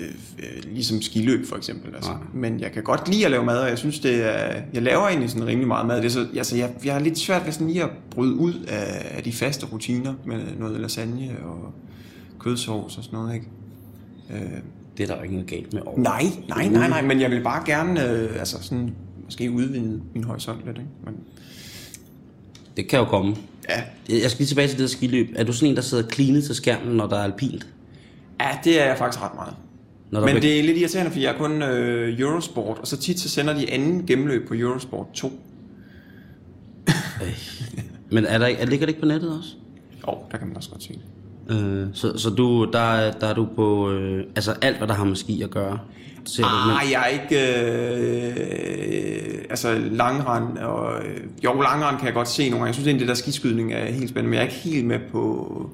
[0.00, 1.94] øh, øh, ligesom skiløb for eksempel.
[1.94, 2.10] Altså.
[2.10, 2.20] Nej.
[2.34, 5.08] Men jeg kan godt lide at lave mad, og jeg synes, det er, jeg laver
[5.08, 5.96] egentlig sådan rimelig meget mad.
[5.96, 8.54] Det er så, altså, jeg, jeg har lidt svært ved sådan lige at bryde ud
[8.68, 11.74] af, af de faste rutiner med noget lasagne og
[12.40, 13.34] kødsovs og sådan noget.
[13.34, 13.46] Ikke?
[14.30, 14.58] Øh,
[14.96, 15.98] Det er der ikke noget galt med over.
[15.98, 20.24] nej, nej, nej, nej, men jeg vil bare gerne øh, altså sådan, måske udvide min
[20.24, 20.76] horisont lidt.
[20.78, 20.90] Ikke?
[21.04, 21.14] Men,
[22.76, 23.36] Det kan jo komme.
[23.68, 23.82] ja.
[24.22, 25.28] Jeg skal lige tilbage til det der skiløb.
[25.36, 27.66] Er du sådan en, der sidder klinet til skærmen, når der er alpint?
[28.40, 29.54] Ja, det er jeg faktisk ret meget.
[30.10, 32.96] Når Men bliver- det er lidt irriterende, fordi jeg er kun øh, Eurosport, og så
[32.96, 35.32] tit så sender de anden gennemløb på Eurosport 2.
[38.10, 39.48] Men er der, ikke- ligger det ikke på nettet også?
[40.08, 41.02] Jo, der kan man også godt se det.
[41.56, 44.94] Øh, så, så du, der, er- der er du på, øh, altså alt, hvad der
[44.94, 45.78] har med ski at gøre.
[46.24, 47.36] Ser Ah, jeg er ikke...
[48.36, 51.04] Øh, altså langrand og...
[51.04, 52.66] Øh, jo, langrand kan jeg godt se nogle gange.
[52.66, 54.98] Jeg synes egentlig, det der skiskydning er helt spændende, men jeg er ikke helt med
[55.12, 55.70] på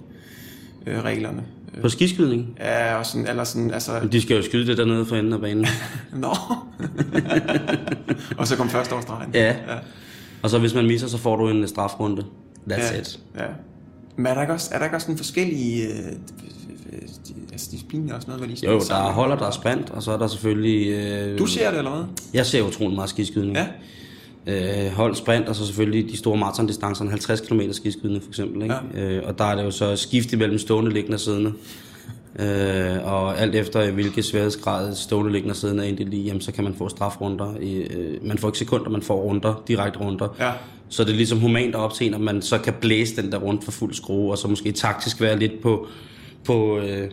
[0.87, 1.42] øh, reglerne.
[1.72, 2.57] Men, på skiskydning?
[2.61, 4.00] Ja, og sådan, eller sådan, altså...
[4.12, 5.66] De skal jo skyde det dernede for enden af banen.
[6.12, 6.35] Nå!
[8.38, 9.31] og så kom første årsdrejen.
[9.35, 9.46] Ja.
[9.46, 9.54] ja.
[10.42, 12.24] Og så hvis man misser, så får du en strafrunde.
[12.70, 13.00] That's ja.
[13.00, 13.20] it.
[13.38, 13.44] Ja.
[14.16, 18.14] Men er der ikke også, er der ikke også sådan forskellige øh, de, altså discipliner
[18.14, 19.12] og sådan noget, hvor de Jo, der er sammen?
[19.14, 20.88] holder, der er sprint, og så er der selvfølgelig...
[20.88, 22.04] Øh, Du ser det, eller hvad?
[22.35, 23.57] Jeg ser utrolig meget skiskydning.
[23.57, 23.66] Ja.
[24.48, 28.62] Øh, hold, sprint, og så selvfølgelig de store maratondistancer, 50 km skiskydning for eksempel.
[28.62, 28.74] Ikke?
[28.94, 29.00] Ja.
[29.00, 31.52] Øh, og der er det jo så skift imellem stående, liggende og siddende.
[32.38, 36.52] Øh, og alt efter hvilke sværhedsgrad stående, liggende og siddende er inddelt i, jamen, så
[36.52, 37.56] kan man få strafrunder.
[37.61, 40.28] I, øh, man får ikke sekunder, man får runder, direkte runder.
[40.40, 40.52] Ja.
[40.88, 43.38] Så det er ligesom humant op til en, at man så kan blæse den der
[43.38, 45.87] rundt for fuld skrue, og så måske taktisk være lidt på,
[46.44, 47.11] på, øh,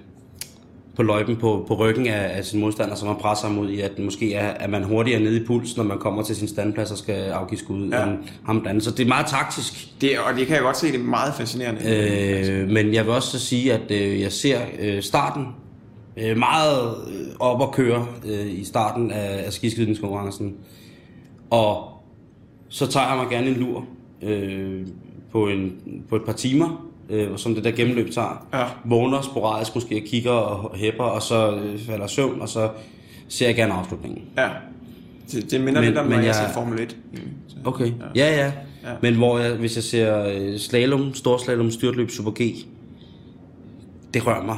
[0.95, 3.81] på løjpen på, på ryggen af, af sin modstander, så man presser ham ud i,
[3.81, 6.91] at måske er, er man hurtigere nede i puls, når man kommer til sin standplads
[6.91, 8.03] og skal afgive skud Ja.
[8.03, 8.81] end ham den.
[8.81, 10.01] Så det er meget taktisk.
[10.01, 11.81] Det, og det kan jeg godt se, det er meget fascinerende.
[12.61, 15.45] Øh, men jeg vil også så sige, at øh, jeg ser øh, starten
[16.17, 20.53] øh, meget øh, op at køre øh, i starten af, af skiskydningskonkurrencen.
[21.49, 21.83] Og
[22.69, 23.85] så tager jeg mig gerne en lur
[24.21, 24.87] øh,
[25.31, 25.73] på, en,
[26.09, 28.47] på et par timer, øh, som det der gennemløb tager.
[28.53, 28.63] Ja.
[28.85, 32.69] Vågner sporadisk måske, kigger og hæpper, og så øh, falder søvn, og så
[33.27, 34.21] ser jeg gerne afslutningen.
[34.37, 34.49] Ja.
[35.31, 36.97] Det, det minder Men- lidt om, når men jeg, jeg- ser Formel 1.
[37.47, 38.35] Så- Okay, ja, ja.
[38.45, 38.51] Ja.
[38.91, 38.95] ja.
[39.01, 42.55] Men hvor jeg, hvis jeg ser øh, slalom, storslalom, styrtløb, super G,
[44.13, 44.57] det rører mig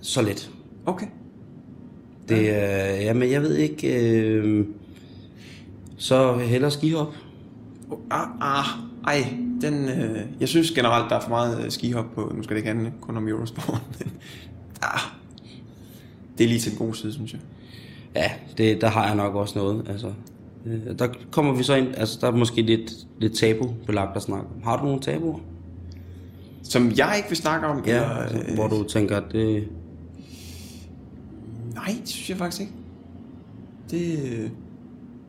[0.00, 0.50] så lidt.
[0.86, 1.06] Okay.
[2.28, 4.64] Det er, jamen jeg ved ikke, øh,
[5.96, 7.14] så hellere skihop.
[8.10, 8.64] Ah, ah,
[9.10, 12.54] ej, den, øh, jeg synes generelt, der er for meget øh, skihop på, nu skal
[12.54, 14.12] det ikke handle kun om Eurosport, men
[14.82, 15.00] ah,
[16.38, 17.40] det er lige til den gode side, synes jeg.
[18.14, 19.88] Ja, det, der har jeg nok også noget.
[19.88, 20.12] Altså,
[20.66, 24.22] øh, der kommer vi så ind, altså der er måske lidt, lidt tabu belagt at
[24.22, 24.62] snakke om.
[24.62, 25.38] Har du nogle tabuer?
[26.62, 29.68] Som jeg ikke vil snakke om, Ja, eller, altså, øh, hvor du tænker, at det...
[31.74, 32.72] Nej, det synes jeg faktisk ikke.
[33.90, 34.50] Det, øh,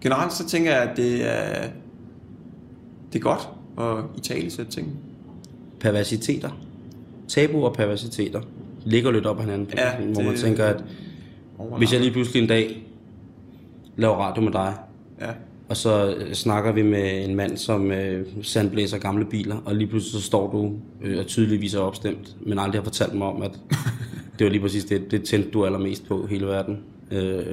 [0.01, 1.69] generelt så tænker jeg, at det er,
[3.13, 4.99] det er godt at i tale sætte ting.
[5.79, 6.49] perversiteter.
[7.27, 8.41] Tabu og perversiteter
[8.85, 10.83] ligger lidt op ad hinanden, Ja, hvor det- man tænker, at
[11.77, 12.83] hvis jeg lige pludselig en dag
[13.97, 14.73] laver radio med dig,
[15.21, 15.29] Ja,
[15.69, 19.87] og så øh, snakker vi med en mand, som øh, sandblæser gamle biler, og lige
[19.87, 23.41] pludselig så står du øh, og tydeligvis er opstemt, men aldrig har fortalt mig om,
[23.41, 23.51] at
[24.39, 26.77] det var lige præcis det, det tændte du allermest på hele verden.
[27.11, 27.45] Øh,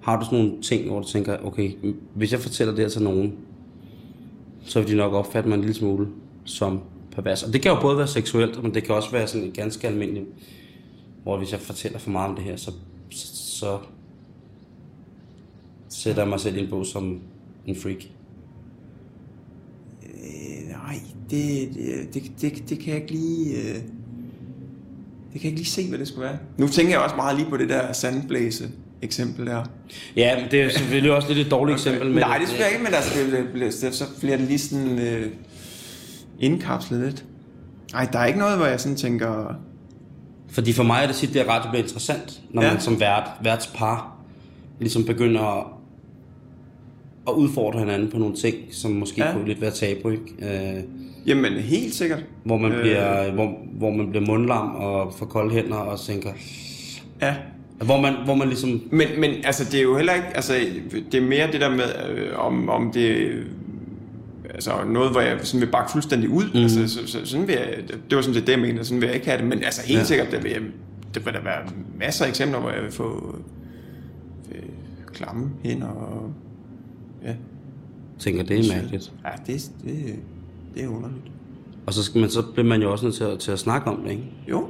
[0.00, 1.70] har du sådan nogle ting, hvor du tænker, okay,
[2.14, 3.34] hvis jeg fortæller det her til nogen,
[4.66, 6.08] så vil de nok opfatte mig en lille smule
[6.44, 6.80] som
[7.12, 7.42] pervers.
[7.42, 10.26] Og det kan jo både være seksuelt, men det kan også være sådan ganske almindeligt,
[11.22, 12.70] hvor hvis jeg fortæller for meget om det her, så,
[13.10, 13.78] så, så
[15.88, 17.20] sætter jeg mig selv i en bog som
[17.66, 18.04] en freak.
[20.02, 21.00] øh, nej,
[21.30, 23.56] det, det, det, det, det kan jeg ikke lige...
[23.56, 23.74] Øh,
[25.32, 26.38] det kan jeg ikke lige se, hvad det skulle være.
[26.58, 28.70] Nu tænker jeg også meget lige på det der sandblæse
[29.02, 29.64] eksempel der.
[30.16, 32.06] Ja, men det er selvfølgelig også lidt et dårligt eksempel.
[32.10, 33.10] Men Nej, det synes jeg ikke, men altså,
[33.54, 35.26] det, det, så bliver det lige sådan øh,
[36.40, 37.24] indkapslet lidt.
[37.92, 39.54] Nej, der er ikke noget, hvor jeg sådan tænker...
[40.50, 42.72] Fordi for mig er det sit, det er ret bliver interessant, når Ja.
[42.72, 44.16] man som vært, værtspar
[44.80, 45.66] ligesom begynder at,
[47.28, 49.32] at udfordre hinanden på nogle ting, som måske Ja.
[49.32, 50.76] kunne lidt være tabu, ikke?
[50.76, 50.82] Øh,
[51.26, 52.24] Jamen, helt sikkert.
[52.44, 52.80] hvor, man Øh.
[52.80, 56.30] bliver, hvor, hvor man bliver mundlam og får kolde hænder og tænker...
[57.22, 57.34] Ja.
[57.84, 58.82] Hvor man, hvor man ligesom...
[58.90, 60.26] Men, men altså, det er jo heller ikke...
[60.34, 60.54] Altså,
[61.12, 63.32] det er mere det der med, øh, om, om det...
[64.54, 66.44] Altså noget, hvor jeg sådan vil bakke fuldstændig ud.
[66.54, 66.60] Mm.
[66.60, 67.74] Altså, så, så, sådan vil jeg,
[68.10, 68.82] det var sådan det, det jeg mener.
[68.82, 69.46] Sådan vil jeg ikke have det.
[69.46, 70.04] Men altså helt ja.
[70.04, 70.60] Sikkert, der vil, jeg,
[71.14, 71.62] der vil der være
[71.98, 73.38] masser af eksempler, hvor jeg vil få
[74.54, 74.62] øh,
[75.12, 76.32] klamme hænder og...
[77.24, 77.34] Ja,
[78.18, 79.12] tænker, det er mærkeligt.
[79.24, 80.14] ja det, det,
[80.74, 81.24] det er underligt.
[81.86, 83.90] Og så, skal man, så bliver man jo også nødt til at, til at snakke
[83.90, 84.24] om det, ikke?
[84.48, 84.66] Jo.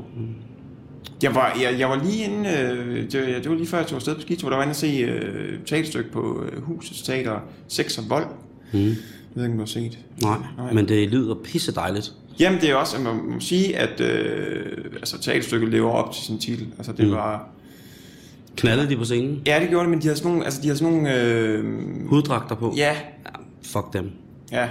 [1.22, 3.96] Jeg var, jeg, jeg var lige inde, øh, det, det var lige før jeg tog
[3.96, 7.98] afsted på skitur, der var inde og se øh, teaterstykke på øh, Husets Teater, Sex
[7.98, 8.26] og Vold.
[8.72, 8.78] Mm.
[8.80, 8.94] Jeg
[9.34, 9.98] ved ikke, om du har set.
[10.22, 10.72] Nej, Nej.
[10.72, 12.12] Men det lyder pisse dejligt.
[12.40, 16.24] Jamen, det er også, at man må sige, at øh, altså, teaterstykket lever op til
[16.24, 16.66] sin titel.
[16.78, 17.12] Altså, det mm.
[17.12, 17.48] var...
[18.56, 19.42] Knaldede de på scenen?
[19.46, 20.44] Ja, det gjorde det, men de havde sådan nogle...
[20.44, 21.64] Altså, de havde sådan nogle øh,
[22.08, 22.74] Huddragter på?
[22.76, 22.88] ja,
[23.26, 23.30] ja.
[23.62, 24.10] Fuck dem.
[24.52, 24.68] ja.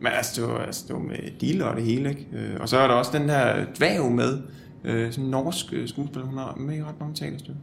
[0.00, 2.26] Men altså, det var, altså, det var med dealer og det hele, ikke?
[2.34, 4.38] Øh, Og så er der også den her dværg med.
[4.84, 7.60] Øh, sådan en norsk øh, skuespiller, hun har med i ret mange teaterstykker.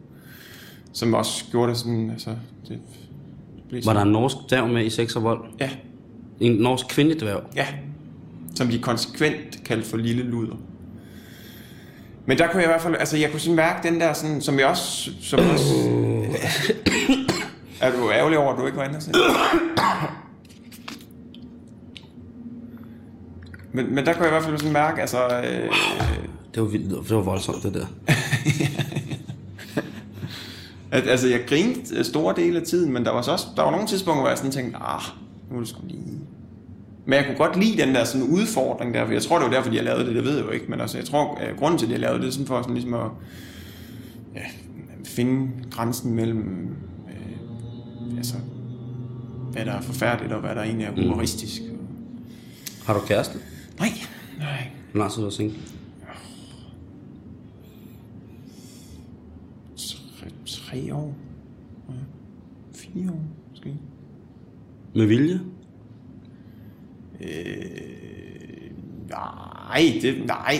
[0.93, 2.36] Som også gjorde det sådan, altså...
[2.67, 2.79] Det
[3.69, 5.43] blev Var der en norsk dværg med i sex og vold?
[5.60, 5.69] Ja,
[6.39, 7.41] En norsk kvindedværg?
[7.55, 7.67] ja.
[8.55, 10.55] Som de konsekvent kaldte for lille luder.
[12.25, 14.41] Men der kunne jeg i hvert fald, altså jeg kunne sådan mærke den der sådan,
[14.41, 15.73] som jeg også, som også,
[17.81, 19.12] er du ærgerlig over, at du ikke var inde og se?
[23.73, 25.69] Men, men der kunne jeg i hvert fald sådan mærke, altså, øh,
[26.56, 27.86] Det var, vildt, det var voldsomt, det der.
[30.92, 33.64] at, altså jeg grinede øh, store dele af tiden, men der var så også, der
[33.64, 35.02] var nogle tidspunkter, hvor jeg sådan tænkte, ah,
[35.52, 36.02] nu er det sgu lige...
[37.06, 39.54] Men jeg kunne godt lide den der sådan udfordring der, for jeg tror, det var
[39.54, 41.58] derfor, de har lavet det, det ved jeg jo ikke, men altså, jeg tror, at
[41.58, 43.08] grunden til, at de har lavet det, er sådan for sådan ligesom at
[44.36, 44.42] ja,
[45.06, 46.70] finde grænsen mellem,
[47.08, 48.36] øh, altså,
[49.52, 51.62] hvad der er forfærdeligt, og hvad der egentlig er humoristisk.
[51.62, 51.78] Mm.
[52.86, 53.38] Har du kæreste?
[53.80, 53.90] Nej,
[54.40, 54.68] nej.
[54.92, 55.56] Hvor lang tid du single?
[60.71, 61.15] Tre, år.
[61.89, 61.93] Ja.
[62.73, 63.77] Fire år, måske.
[64.95, 65.39] Med vilje?
[67.21, 68.71] Øh,
[69.10, 70.55] nej, det, nej.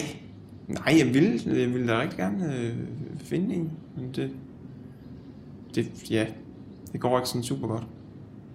[0.68, 2.76] Nej, jeg vil, jeg vil da rigtig gerne øh,
[3.18, 3.72] finde en.
[3.96, 4.32] Men det,
[5.76, 6.28] det, ja,
[6.92, 7.84] det går ikke sådan super godt.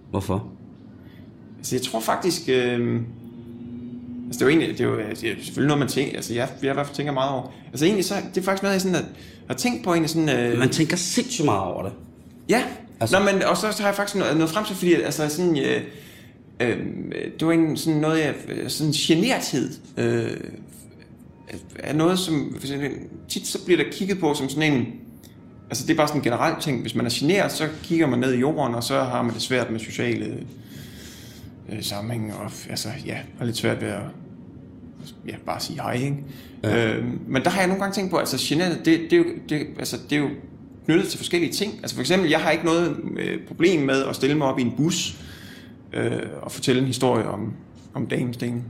[0.09, 0.51] Hvorfor?
[1.57, 2.49] Altså, jeg tror faktisk...
[2.49, 3.01] Øh,
[4.27, 4.77] altså, det er jo egentlig...
[4.77, 6.15] Det er jo altså, det er selvfølgelig noget, man tænker...
[6.15, 7.51] Altså, jeg, jeg i hvert fald tænker meget over.
[7.71, 8.15] Altså, egentlig så...
[8.35, 8.95] Det er faktisk noget, jeg sådan...
[8.95, 9.05] At,
[9.47, 10.29] har tænkt på egentlig sådan...
[10.29, 11.93] Øh, Man tænker sindssygt meget over det.
[12.49, 14.75] Ja, altså, Altså- Nå, men, og så, så har jeg faktisk noget, noget frem til,
[14.75, 15.81] fordi altså, sådan, øh,
[16.59, 16.77] øh,
[17.39, 18.33] det var en, sådan noget, jeg,
[18.67, 20.31] sådan generthed, øh,
[21.79, 22.89] er noget, som for eksempel,
[23.29, 24.85] tit så bliver der kigget på som sådan en,
[25.69, 28.19] altså det er bare sådan en generel ting, hvis man er generet, så kigger man
[28.19, 30.37] ned i jorden, og så har man det svært med sociale
[31.71, 34.01] øh, sammenhæng, og altså, ja, har lidt svært ved at
[35.27, 36.17] ja, bare sige hej, ikke?
[36.63, 36.93] Ja.
[36.93, 39.25] Øh, men der har jeg nogle gange tænkt på, altså generet, det, det, er jo,
[39.49, 40.29] det, altså, det er jo
[40.85, 41.73] knyttet til forskellige ting.
[41.81, 44.61] Altså for eksempel, jeg har ikke noget øh, problem med at stille mig op i
[44.61, 45.17] en bus
[45.93, 47.53] øh, og fortælle en historie om,
[47.93, 48.65] om dagens ting.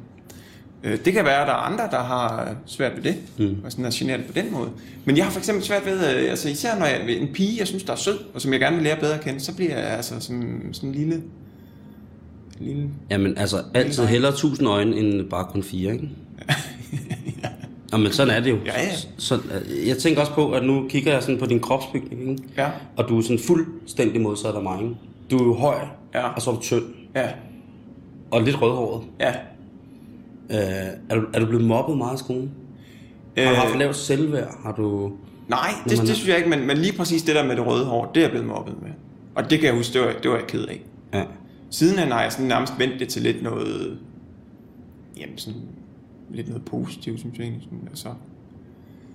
[0.84, 3.58] Øh, det kan være, at der er andre, der har svært ved det, mm.
[3.64, 4.70] og sådan er generet på den måde.
[5.06, 7.68] Men jeg har for eksempel svært ved, øh, altså især når jeg en pige, jeg
[7.68, 9.80] synes, der er sød, og som jeg gerne vil lære bedre at kende, så bliver
[9.80, 11.22] jeg altså som sådan en lille...
[12.60, 16.10] lille Jamen, altså, altid hellere tusind øjne, end bare kun fire, ikke?
[17.94, 17.98] ja.
[17.98, 18.58] men sådan er det jo.
[18.66, 18.90] Ja, ja.
[19.18, 22.44] Så, øh, jeg tænker også på, at nu kigger jeg sådan på din kropsbygning, ikke?
[22.58, 22.70] Ja.
[22.98, 24.96] Og du er sådan fuldstændig modsat af mig, ikke?
[25.32, 25.78] Du er jo høj,
[26.14, 26.28] Ja.
[26.28, 26.84] og så er du tynd,
[27.16, 27.28] Ja,
[28.32, 29.04] og lidt rødhåret.
[29.20, 29.30] ja.
[30.50, 32.52] Øh, er, du, er du blevet mobbet meget i skolen?
[33.38, 34.56] Har du haft lavt selvværd?
[34.64, 35.12] Har du...
[35.48, 37.66] Nej, det, man- det synes jeg ikke, men, men lige præcis det der med det
[37.68, 38.90] røde hår, det er jeg blevet mobbet med.
[39.36, 40.82] Og det kan jeg huske, det var, det var jeg ked af.
[41.14, 41.24] Ja.
[41.70, 44.00] Sidenhen har jeg sådan nærmest vendt det til lidt noget,
[45.18, 45.62] jamen sådan,
[46.32, 47.64] lidt noget positivt, synes jeg egentlig.
[47.64, 48.10] Sådan, altså,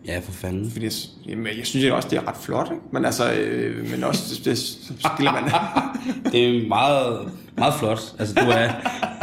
[0.06, 0.70] Ja, for fanden.
[0.70, 0.92] fordi jeg,
[1.28, 2.82] jamen, jeg synes jo også, det er ret flot, ikke?
[2.92, 5.50] Men altså, øh, men også, det, det skiller man.
[6.32, 8.14] Det er meget, meget flot.
[8.18, 8.68] Altså, du er...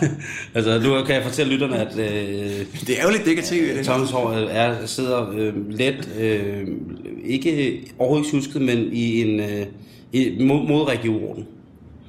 [0.56, 3.86] altså, nu kan jeg fortælle lytterne, at øh, det er jo lidt negativt i det.
[3.86, 6.68] Thomas Hår er, sidder øh, let, øh,
[7.24, 9.65] ikke overhovedet ikke husket, men i en øh,
[10.13, 11.48] i mod, modregionen.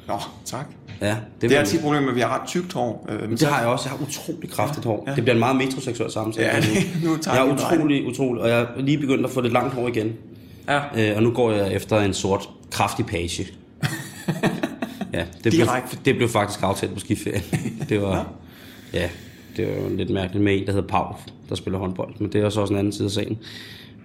[0.08, 0.66] Nå, tak.
[1.00, 3.06] Ja, det, Det er et problem med, at vi har ret tykt hår.
[3.08, 3.88] Øh, men det har jeg også.
[3.88, 5.04] Jeg har utrolig kraftigt hår.
[5.06, 5.14] Ja.
[5.14, 6.46] Det bliver en meget metroseksuel samtale.
[6.46, 6.60] Ja,
[7.08, 9.74] nu tager jeg er utrolig, utrolig, og jeg er lige begyndt at få lidt langt
[9.74, 10.12] hår igen.
[10.68, 11.10] Ja.
[11.10, 13.46] Øh, og nu går jeg efter en sort, kraftig page.
[15.14, 15.66] ja, det blev,
[16.04, 17.42] det blev faktisk aftalt på skiferien.
[17.88, 18.32] Det var,
[18.92, 19.08] ja,
[19.56, 21.16] det var jo lidt mærkeligt med en, der hedder Pau,
[21.48, 22.14] der spiller håndbold.
[22.18, 23.38] Men det er så også en anden side af sagen.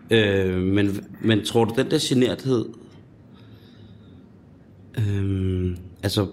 [0.09, 2.65] Øh, men, men tror du, den der generthed...
[4.97, 6.27] Øh, altså,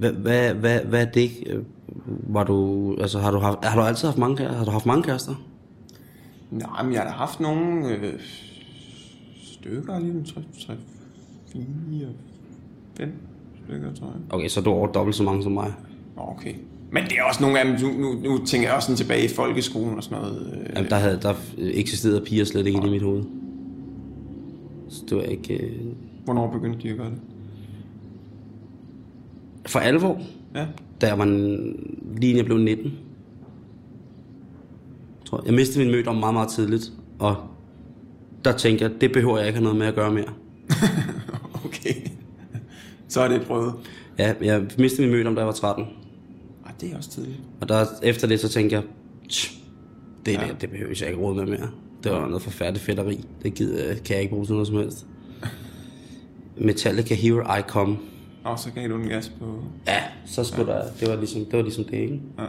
[0.00, 1.30] hvad, hvad, hvad, hvad er det?
[1.46, 1.62] Øh,
[2.06, 5.02] Var du, altså, har, du haft, har du altid haft mange, har du haft mange
[5.02, 5.34] kærester?
[6.50, 8.12] Nej, men jeg har da haft nogle øh,
[9.44, 10.74] stykker, lige 3, 3,
[11.52, 12.06] 4,
[12.96, 13.12] 5
[13.64, 14.34] stykker, tror jeg.
[14.34, 15.72] Okay, så er du over dobbelt så mange som mig.
[16.16, 16.54] Okay.
[16.92, 19.24] Men det er også nogle af dem, nu, nu, nu tænker jeg også sådan tilbage
[19.24, 20.52] i folkeskolen og sådan noget.
[20.52, 23.22] Øh, Jamen, der, havde, der eksisterede piger slet ikke inde i mit hoved.
[24.88, 25.54] Så det var ikke...
[25.54, 25.86] Øh...
[26.24, 27.18] Hvornår begyndte de at gøre det?
[29.70, 30.20] For alvor,
[30.54, 30.66] Ja.
[31.00, 32.92] da jeg var en- lige jeg blev 19.
[35.24, 35.46] Tror jeg.
[35.46, 36.92] jeg mistede min mødom meget, meget tidligt.
[37.18, 37.36] Og
[38.44, 40.32] der tænkte jeg, det behøver jeg ikke have noget med at gøre mere.
[41.64, 41.94] Okay.
[43.08, 43.74] Så er det prøvet.
[44.18, 45.84] Ja, jeg mistede min mødom, da jeg var 13.
[46.66, 47.36] Ej, det er også tidligt.
[47.60, 48.82] Og der, efter det, så tænkte jeg,
[49.28, 49.58] "Tch,
[50.26, 50.38] det, ja.
[50.40, 51.68] der, det behøver jeg ikke råd med mere.
[52.04, 53.24] Det var noget forfærdeligt fedteri.
[53.42, 55.06] Det gider, kan jeg ikke bruge til noget som helst.
[56.66, 57.96] Metallica Here I Come.
[58.44, 59.44] Og så gav du en gas på...
[59.86, 60.78] Ja, så skulle ja.
[60.78, 62.20] der, det var ligesom det, var ligesom det ikke?
[62.38, 62.44] Ja.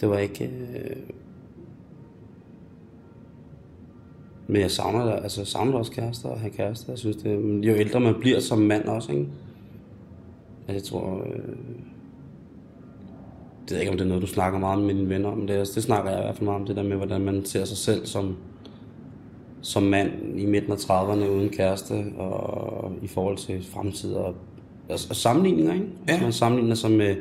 [0.00, 0.44] Det var ikke...
[0.44, 0.96] Øh...
[4.46, 6.92] Men jeg savner, altså, jeg savner også kærester og have kærester.
[6.92, 9.26] Jeg synes, det, jo ældre man bliver som mand også, ikke?
[10.68, 11.22] Altså, jeg tror...
[11.26, 11.38] Øh...
[13.62, 15.46] Det ved jeg ikke, om det er noget, du snakker meget med dine venner om.
[15.46, 17.44] Det, er- det snakker jeg i hvert fald meget om, det der med, hvordan man
[17.44, 18.36] ser sig selv som,
[19.62, 24.34] som mand i midten af 30'erne uden kæreste, og i forhold til fremtid og,
[24.88, 25.86] og, og sammenligninger, ikke?
[26.08, 26.12] Ja.
[26.12, 27.16] Altså, man sammenligner sig med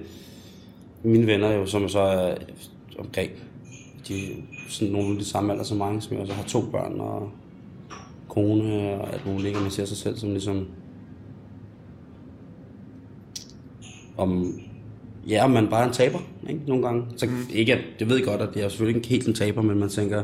[1.04, 2.36] mine venner, jo, som så er
[3.00, 3.32] omkring
[4.08, 4.14] de
[4.70, 7.30] sådan nogle af de samme alder som mig, som jeg også har to børn og
[8.30, 9.60] kone og alt muligt, ikke?
[9.60, 10.68] man ser sig selv som ligesom
[14.18, 14.60] om
[15.30, 16.62] ja, om man bare er en taber, ikke?
[16.68, 17.06] Nogle gange.
[17.18, 17.34] Så mm.
[17.54, 19.90] ikke, at, jeg ved godt, at jeg er selvfølgelig ikke helt en taber, men man
[19.90, 20.24] tænker,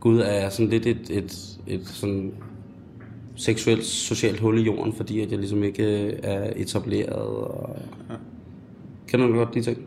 [0.00, 2.32] Gud er sådan lidt et, et, et sådan
[3.40, 7.12] seksuelt, socialt hul i jorden, fordi at jeg ligesom ikke er etableret.
[7.12, 7.76] Og...
[9.08, 9.78] Kender du godt de ting?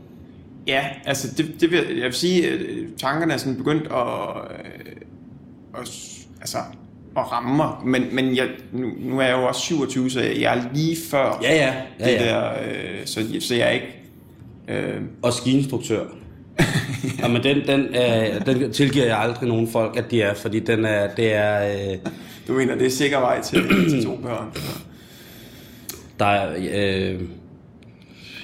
[0.68, 4.28] Ja, altså det, det vil, jeg vil sige, at øh, tankerne er sådan begyndt at,
[4.52, 5.90] øh, at,
[6.42, 6.58] altså,
[7.18, 7.70] at ramme mig.
[7.86, 11.40] Men, men jeg, nu, nu er jeg jo også 27, så jeg er lige før
[11.44, 11.74] Ja, ja.
[12.00, 12.26] ja, det ja.
[12.26, 13.96] der, øh, så, så jeg er ikke...
[14.68, 16.04] Øh, Og skiinstruktør.
[17.20, 17.28] ja.
[17.28, 20.86] men den, den, øh, den tilgiver jeg aldrig nogen folk, at de er, fordi den
[20.86, 21.98] er, det er, øh,
[22.48, 24.52] du mener, det er sikker vej til, til to børn.
[26.20, 27.22] der er, øh,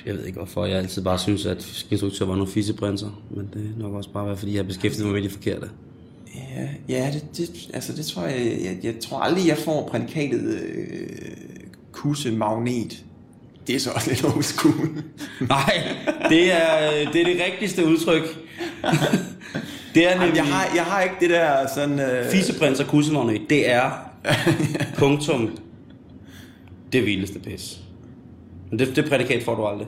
[0.06, 3.62] jeg ved ikke hvorfor, jeg altid bare synes, at skiinstruktør var nogle fisseprinser, men det
[3.62, 5.70] er nok også bare, være, fordi jeg har beskæftiget mig med de forkerte.
[6.36, 10.60] Ja, ja det, det, altså det tror jeg, jeg, jeg tror aldrig, jeg får prædikatet
[10.62, 11.08] øh,
[11.92, 13.04] kusse magnet.
[13.68, 14.90] Det er så også lidt old school.
[15.50, 15.74] Nej,
[16.30, 18.24] det er, det er det rigtigste udtryk.
[19.96, 22.00] det er nemlig, jeg, har, jeg har ikke det der sådan...
[22.00, 23.92] Øh, Fisseprins og kussemagnet, det er
[24.98, 25.58] punktum
[26.92, 27.80] det vildeste pis.
[28.70, 29.88] Men det, det prædikat får du aldrig.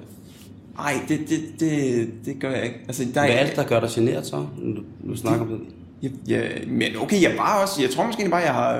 [0.80, 2.80] Ej, det, det, det, det gør jeg ikke.
[2.88, 4.46] Altså, der Hvad er, er det, der gør dig generet så?
[4.58, 5.54] Nu, nu snakker vi.
[6.02, 8.74] Jeg, jeg, men okay, jeg var også, jeg tror måske bare, jeg har,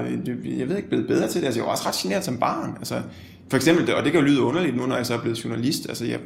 [0.58, 1.46] jeg ved ikke, blevet bedre til det.
[1.46, 2.76] Altså, jeg var også ret generet som barn.
[2.78, 3.02] Altså,
[3.50, 5.90] for eksempel, og det kan jo lyde underligt nu, når jeg så er blevet journalist.
[5.90, 6.20] Altså, jeg,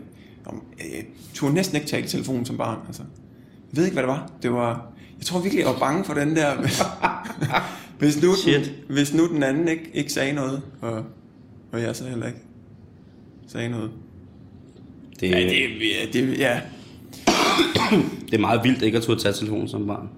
[0.46, 1.04] jeg, jeg
[1.34, 2.78] turde næsten ikke tale i telefonen som barn.
[2.88, 3.04] Altså,
[3.76, 4.32] jeg ved ikke, hvad det var.
[4.44, 6.56] Det var, jeg tror virkelig, jeg var bange for den der...
[8.00, 11.04] hvis, nu den, hvis nu den anden ikke, ikke sagde noget, og,
[11.72, 12.40] og jeg så heller ikke
[13.48, 13.92] sagde noget.
[15.20, 16.62] Det, Ja, det, ja, det, ja.
[18.26, 20.10] det er meget vildt ikke at turde tage telefonen som barn.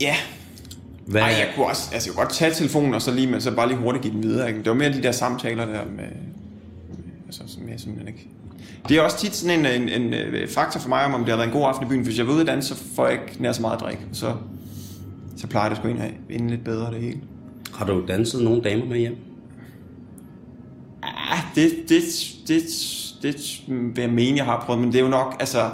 [0.00, 0.16] ja.
[1.06, 3.40] Hvad, Ej, jeg kunne også, altså jeg kunne godt tage telefonen, og så lige, men
[3.40, 4.48] så bare lige hurtigt give den videre.
[4.48, 4.58] Ikke?
[4.58, 6.04] Det var mere de der samtaler der med, med
[7.26, 8.28] altså, som jeg simpelthen ikke...
[8.88, 11.36] Det er også tit sådan en, en, en, øh, faktor for mig, om, det har
[11.36, 12.02] været en god aften i byen.
[12.02, 14.02] Hvis jeg vil ud at danse, så får jeg ikke nær så meget at drikke.
[14.12, 14.34] Så,
[15.36, 17.20] så plejer det sgu ind ende lidt bedre det hele.
[17.74, 19.16] Har du danset nogle damer med hjem?
[21.04, 22.02] Ja, det, det,
[22.48, 22.62] det,
[23.22, 25.70] det vil jeg mene, jeg har prøvet, men det er jo nok, altså...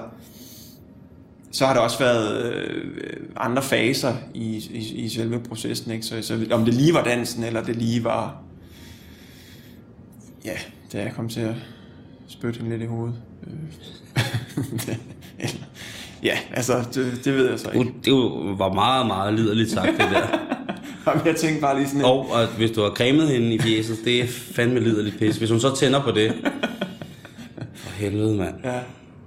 [1.55, 6.07] Så har der også været øh, andre faser i, i, i selve processen, ikke?
[6.07, 8.37] Så, så om det lige var dansen, eller det lige var...
[10.45, 10.55] Ja,
[10.93, 11.55] da jeg kom til at
[12.43, 13.15] spytte hende lidt i hovedet.
[13.47, 14.97] Øh.
[16.23, 17.95] Ja, altså, det, det ved jeg så ikke.
[18.05, 18.13] Det
[18.59, 20.39] var meget, meget liderligt sagt, det der.
[21.07, 22.05] Jamen, jeg tænkte bare lige sådan...
[22.05, 25.37] Og at hvis du har cremet hende i fjeset, det er fandme liderligt pis.
[25.37, 26.33] Hvis hun så tænder på det...
[27.75, 28.55] For helvede, mand.
[28.65, 28.81] Ja,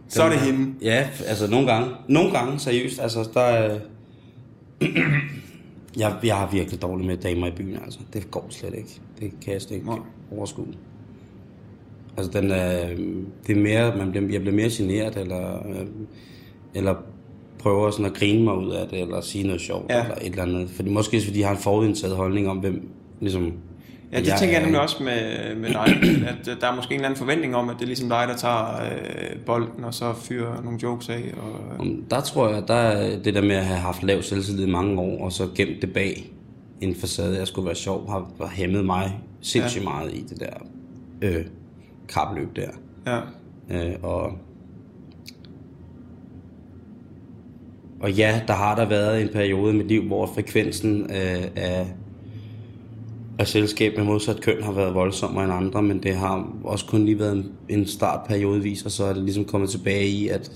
[0.09, 0.73] så er det hende.
[0.81, 1.89] Ja, altså nogle gange.
[2.07, 2.99] Nogle gange, seriøst.
[2.99, 3.79] Altså, der er...
[5.97, 7.99] jeg, jeg har virkelig dårligt med damer i byen, altså.
[8.13, 9.01] Det går slet ikke.
[9.19, 9.91] Det kan jeg slet ikke
[10.31, 10.67] overskue.
[12.17, 12.87] Altså, den er,
[13.47, 15.85] det er mere, man bliver, jeg bliver mere generet, eller, øh,
[16.73, 16.95] eller
[17.59, 20.01] prøver sådan at grine mig ud af det, eller sige noget sjovt, Ja.
[20.03, 20.69] eller et eller andet.
[20.69, 22.89] Fordi, måske fordi jeg har en forudindtaget holdning om, hvem
[23.21, 23.53] ligesom...
[24.11, 25.87] Ja, det jeg tænker jeg nemlig også med, med dig,
[26.47, 28.35] at der er måske en eller anden forventning om, at det er ligesom dig, der
[28.37, 31.33] tager øh, bolden, og så fyrer nogle jokes af.
[31.77, 34.67] Og, øh, Der tror jeg, der er det der med at have haft lav selvtillid
[34.67, 36.31] i mange år, og så gemt det bag
[36.81, 39.89] en facade, jeg skulle være sjov, har, har hæmmet mig sindssygt ja.
[39.89, 40.53] meget i det der
[41.21, 41.45] øh,
[42.09, 42.69] kapløb der.
[43.07, 43.19] ja.
[43.69, 44.31] Øh, og,
[47.99, 51.87] og ja, der har der været en periode i mit liv, hvor frekvensen øh, af,
[53.39, 57.05] af selskab med modsat køn har været voldsommere end andre, men det har også kun
[57.05, 60.51] lige været en, en startperiodevis, og så er det ligesom kommet tilbage i, at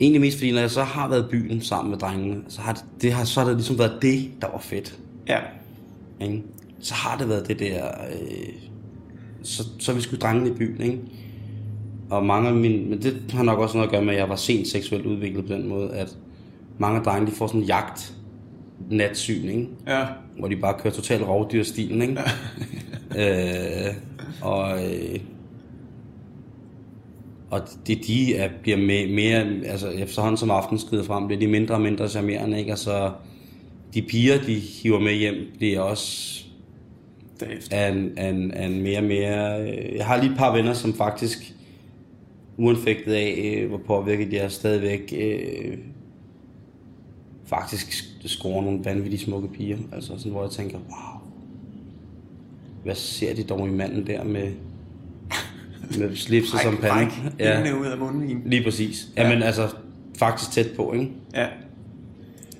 [0.00, 2.72] egentlig mest fordi, når jeg så har været i byen sammen med drengene, så har
[2.72, 4.98] det, det har, så har det ligesom været det, der var fedt.
[5.28, 5.38] ja.
[6.20, 6.42] Ikke?
[6.80, 7.86] Så har det været det der...
[7.86, 8.71] Øh,
[9.42, 10.98] så, så er vi sgu drengene i byen, ikke?
[12.10, 12.88] Og mange af mine...
[12.88, 15.46] Men det har nok også noget at gøre med, at jeg var sent seksuelt udviklet
[15.46, 16.16] på den måde, at
[16.78, 18.14] mange af drengene de får sådan en jagt
[18.90, 19.68] natsyn, ikke?
[19.86, 20.06] Ja.
[20.38, 22.20] Hvor de bare kører totalt rovdyrstilen, ikke?
[23.20, 23.94] øh,
[24.42, 24.84] og...
[24.84, 25.20] Øh,
[27.50, 31.46] og de, de er, bliver mere, mere, altså efterhånden som aftenen skrider frem, bliver de
[31.46, 32.72] mindre og mindre charmerende, ikke?
[32.72, 33.10] Og så
[33.94, 36.42] de piger, de hiver med hjem, bliver også
[37.44, 37.76] Derefter.
[37.76, 39.62] er en, er en, er en mere og mere...
[39.62, 41.54] Øh, jeg har lige et par venner, som faktisk,
[42.56, 45.78] uanfægtet af, øh, hvor påvirket de er stadigvæk, øh,
[47.46, 49.78] faktisk scorer nogle vanvittigt smukke piger.
[49.92, 51.20] Altså sådan, hvor jeg tænker, wow,
[52.84, 54.52] hvad ser de dog i manden der med,
[55.98, 57.12] med slipset som pande?
[57.38, 57.74] Ja.
[57.74, 58.42] ud af munden.
[58.46, 59.08] lige præcis.
[59.16, 59.68] Jamen altså,
[60.18, 61.10] faktisk tæt på, ikke?
[61.34, 61.46] Ja.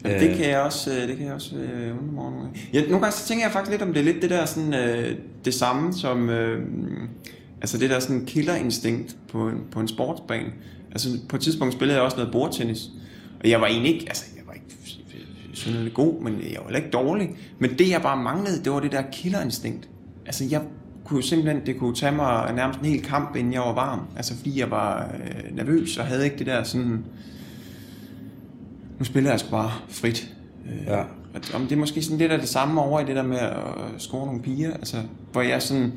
[0.03, 2.47] Men det kan jeg også, øh, det kan jeg også øh, undre mig over.
[2.73, 4.75] Ja, nogle gange så tænker jeg faktisk lidt om det er lidt det der sådan,
[4.75, 6.67] øh, det samme som, øh,
[7.61, 10.49] altså det der sådan killerinstinkt på en, på en sportsbane.
[10.91, 12.91] Altså på et tidspunkt spillede jeg også noget bordtennis,
[13.41, 14.67] og jeg var egentlig ikke, altså jeg var ikke
[15.53, 17.31] synderligt god, men jeg var heller ikke dårlig.
[17.59, 19.89] Men det jeg bare manglede, det var det der killerinstinkt.
[20.27, 20.63] Altså jeg
[21.05, 24.01] kunne jo simpelthen, det kunne tage mig nærmest en hel kamp, inden jeg var varm.
[24.17, 27.05] Altså fordi jeg var øh, nervøs og havde ikke det der sådan,
[29.03, 30.29] nu spiller jeg sgu bare frit.
[30.67, 30.99] Øh, Ja.
[31.01, 31.07] og
[31.55, 33.59] Om det er måske sådan lidt af det samme over i det der med at
[33.99, 34.97] score nogle piger, altså,
[35.33, 35.93] hvor jeg sådan,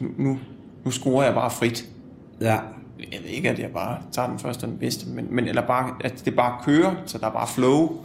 [0.00, 0.38] nu,
[0.84, 1.88] nu, scorer jeg bare frit.
[2.40, 2.58] Ja.
[3.12, 5.66] Jeg ved ikke, at jeg bare tager den første og den bedste, men, men eller
[5.66, 7.96] bare, at det bare kører, så der er bare flow.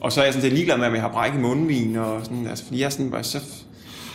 [0.00, 2.46] Og så er jeg sådan lidt ligeglad med, om jeg har brækket mundvin, og sådan,
[2.46, 3.38] altså, fordi jeg sådan, bare, så,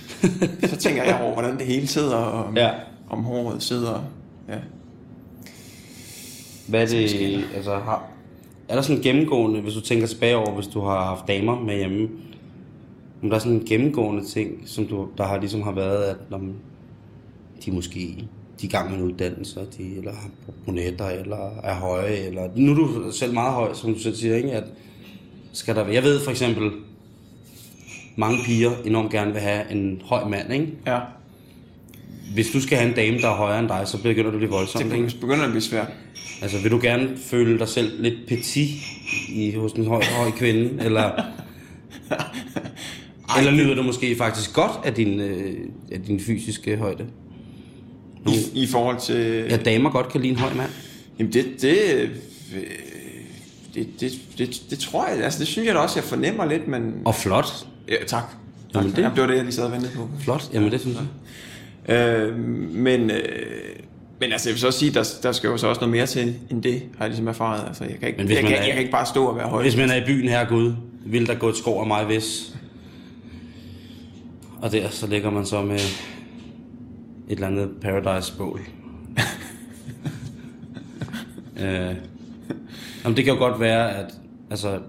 [0.70, 2.70] så tænker jeg over, hvordan det hele sidder, og om, Ja.
[3.09, 4.03] om håret sidder.
[4.49, 4.55] Ja.
[6.68, 8.03] Hvad er det, altså har,
[8.72, 11.59] er der sådan en gennemgående, hvis du tænker tilbage over, hvis du har haft damer
[11.59, 12.09] med hjemme,
[13.24, 16.17] om der er sådan en gennemgående ting, som du, der har ligesom har været, at
[16.30, 16.41] når
[17.65, 17.99] de måske
[18.61, 20.30] de er i gang med en uddannelse, de, eller har
[20.65, 24.36] brunetter, eller er høje, eller nu er du selv meget høj, som du selv siger,
[24.36, 24.51] ikke?
[24.51, 24.63] at
[25.53, 26.72] skal der, jeg ved for eksempel,
[28.15, 30.67] mange piger enormt gerne vil have en høj mand, ikke?
[30.86, 30.99] Ja
[32.34, 34.38] hvis du skal have en dame, der er højere end dig, så begynder det at
[34.39, 34.86] blive voldsomt.
[34.91, 35.88] Det begynder at blive svært.
[36.41, 38.69] Altså, vil du gerne føle dig selv lidt petit
[39.29, 41.11] i, hos en høj, høj kvinde, eller,
[43.38, 45.53] eller nyder du måske faktisk godt af din, øh,
[45.91, 47.05] af din fysiske højde?
[48.27, 49.45] I, I forhold til...
[49.49, 50.69] Ja, damer godt kan lide en høj mand.
[51.19, 52.09] Jamen det, det, øh,
[53.75, 56.67] det, det, det, det tror jeg, altså det synes jeg da også, jeg fornemmer lidt,
[56.67, 56.93] men...
[57.05, 57.65] Og flot.
[57.89, 58.07] Ja, tak.
[58.07, 58.23] tak.
[58.75, 58.95] Jamen, det...
[58.95, 60.09] det- Jamen, det var det, jeg lige sad og ventede på.
[60.19, 61.05] Flot, jamen det synes jeg.
[61.89, 62.38] Øh,
[62.73, 63.19] men, øh,
[64.19, 66.05] men altså, jeg vil så også sige, der, der skal jo så også noget mere
[66.05, 67.67] til end det, har jeg ligesom erfaret.
[67.67, 69.61] Altså, jeg kan ikke, jeg, kan, er- jeg kan ikke bare stå og være høj.
[69.61, 70.73] Hvis man er i byen her, Gud,
[71.05, 72.55] vil der gå et skov af mig, hvis...
[74.61, 75.91] Og der, så ligger man så med et
[77.29, 78.61] eller andet paradise-bål.
[81.61, 81.95] øh,
[83.03, 84.13] jamen, det kan jo godt være, at
[84.49, 84.79] altså,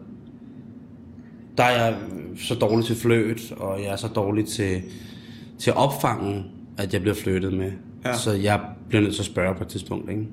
[1.58, 1.94] der er jeg
[2.38, 4.82] så dårlig til fløt, og jeg er så dårlig til,
[5.58, 6.44] til opfangen,
[6.78, 7.72] at jeg bliver flyttet med.
[8.04, 8.16] Ja.
[8.16, 10.26] Så jeg bliver nødt til at spørge på et tidspunkt, ikke?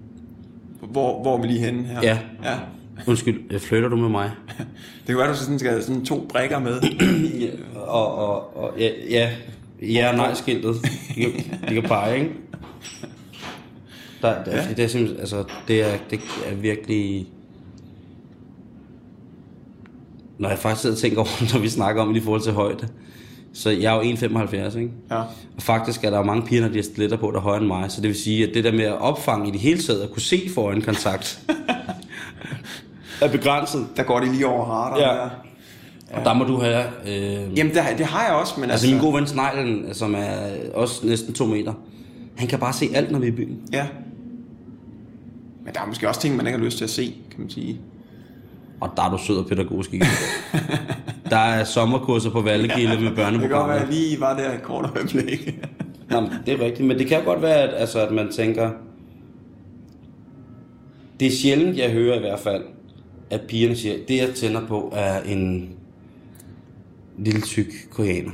[0.82, 2.00] Hvor, hvor er vi lige henne her?
[2.04, 2.20] Ja.
[2.44, 2.58] ja.
[3.08, 4.32] Undskyld, flytter du med mig?
[5.08, 6.82] Det kan være, du så sådan skal have sådan to brækker med.
[7.40, 9.30] Ja, og, og, og ja, ja,
[9.82, 10.76] ja og nej-skiltet.
[11.70, 12.32] De kan, pege, ikke?
[14.22, 14.68] Der, der, ja.
[14.70, 17.28] Det er simpelthen, altså, det er, det er virkelig...
[20.38, 22.54] Når jeg faktisk sidder og tænker over, når vi snakker om det i forhold til
[22.54, 22.88] højde.
[23.54, 24.92] Så jeg er jo 1,75, ikke?
[25.12, 25.16] Ja.
[25.18, 25.28] Og
[25.60, 27.68] faktisk er der jo mange piger, når de har stiletter på, der er højere end
[27.68, 27.92] mig.
[27.92, 30.12] Så det vil sige, at det der med at opfange i det hele taget, at
[30.12, 31.42] kunne se foran kontakt,
[33.22, 33.88] er begrænset.
[33.98, 35.08] Der går det lige over radaren Ja.
[35.24, 35.30] der.
[36.20, 36.84] Og der må du have...
[37.08, 40.38] Øh, Jamen, det, det har jeg også, men Altså min gode ven Sneglen, som er
[40.74, 41.74] også næsten to meter,
[42.38, 43.58] han kan bare se alt, når vi er i byen.
[43.74, 43.88] Ja.
[45.66, 47.50] Men der er måske også ting, man ikke har lyst til at se, kan man
[47.50, 47.80] sige.
[48.82, 50.06] Og der er du sød og pædagogisk ikke?
[51.30, 53.92] Der er sommerkurser på Vallegilde med Det kan godt være, at børneprogrammer.
[53.92, 55.60] lige var der et kort øjeblik.
[56.10, 58.72] Nå, men det er rigtigt, men det kan godt være, at, altså, at man tænker...
[61.20, 62.64] Det er sjældent, jeg hører i hvert fald,
[63.30, 65.70] at pigerne siger, det jeg tænder på er en
[67.18, 68.32] lille tyk koreaner.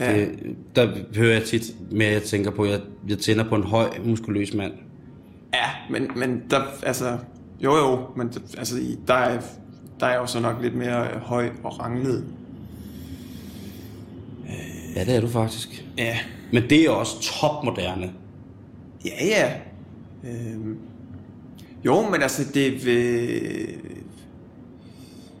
[0.00, 0.12] Ja.
[0.12, 0.20] Ja.
[0.20, 3.62] Det, der hører jeg tit med, at jeg tænker på, jeg, jeg tænder på en
[3.62, 4.72] høj, muskuløs mand.
[5.54, 7.18] Ja, men, men der, altså,
[7.60, 9.40] jo jo, men altså, der er,
[10.04, 12.24] der er jo så nok lidt mere øh, høj og ranglet.
[14.96, 15.84] Ja, det er du faktisk.
[15.98, 16.18] Ja.
[16.52, 18.12] Men det er også topmoderne.
[19.04, 19.52] Ja, ja.
[20.24, 20.78] Øhm.
[21.84, 23.28] Jo, men altså, det vil...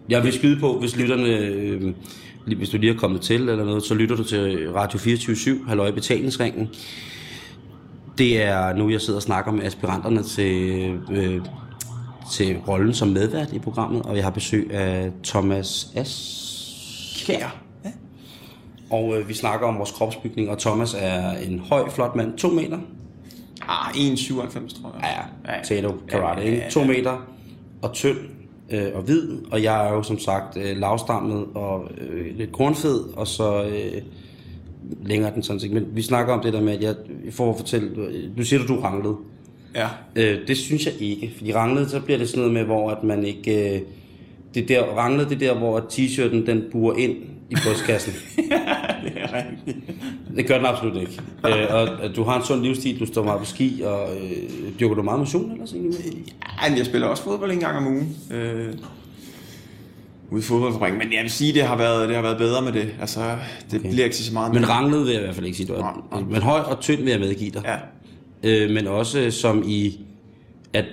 [0.08, 1.94] Jeg vil skyde på, hvis lytterne, øh,
[2.56, 5.90] hvis du lige er kommet til eller noget, så lytter du til Radio 24-7, Halløj
[5.90, 6.68] Betalingsringen.
[8.18, 11.40] Det er nu, jeg sidder og snakker med aspiranterne til, øh,
[12.32, 17.24] til rollen som medvært i programmet, og jeg har besøg af Thomas S.
[17.26, 17.56] Kær.
[17.84, 17.90] Ja.
[18.90, 22.48] Og øh, vi snakker om vores kropsbygning, og Thomas er en høj, flot mand, to
[22.48, 22.78] meter.
[23.68, 25.26] Ah, 1,97 tror jeg.
[25.46, 25.62] Ja, ja.
[25.62, 26.70] Tato karate, Ja, ja, ja.
[26.70, 27.26] To meter
[27.82, 28.18] og tynd
[28.70, 33.00] øh, og hvid, og jeg er jo som sagt øh, lavstammet og øh, lidt kornfed,
[33.16, 34.02] og så øh,
[35.02, 35.70] længere den sådan set.
[35.72, 36.94] Men vi snakker om det der med, at jeg
[37.30, 37.90] får at fortælle,
[38.38, 39.16] du siger, at du ranglet.
[39.74, 39.88] Ja.
[40.16, 43.04] Øh, det synes jeg ikke, fordi ranglet, så bliver det sådan noget med, hvor at
[43.04, 43.74] man ikke...
[43.74, 43.80] Øh,
[44.54, 47.16] det der, ranglet, det er der, hvor t-shirten den buer ind
[47.50, 48.12] i brystkassen.
[49.04, 49.76] det er rigtigt.
[50.36, 51.20] Det gør den absolut ikke.
[51.46, 54.80] øh, og at du har en sund livsstil, du står meget på ski, og øh,
[54.80, 55.94] dyrker du meget motion ellers egentlig?
[56.62, 58.16] Ja, men jeg spiller også fodbold en gang om ugen.
[58.30, 58.74] Øh,
[60.30, 60.98] ude i fodboldfabrikken.
[60.98, 62.94] Men jeg vil sige, det har været, det har været bedre med det.
[63.00, 63.20] Altså,
[63.70, 63.90] det okay.
[63.90, 66.24] bliver ikke så meget Men ranglet vil jeg i hvert fald ikke sige, du er.
[66.30, 67.62] Men høj og tynd vil jeg medgive dig.
[67.64, 67.76] Ja.
[68.44, 70.00] Øh, men også som i,
[70.72, 70.84] at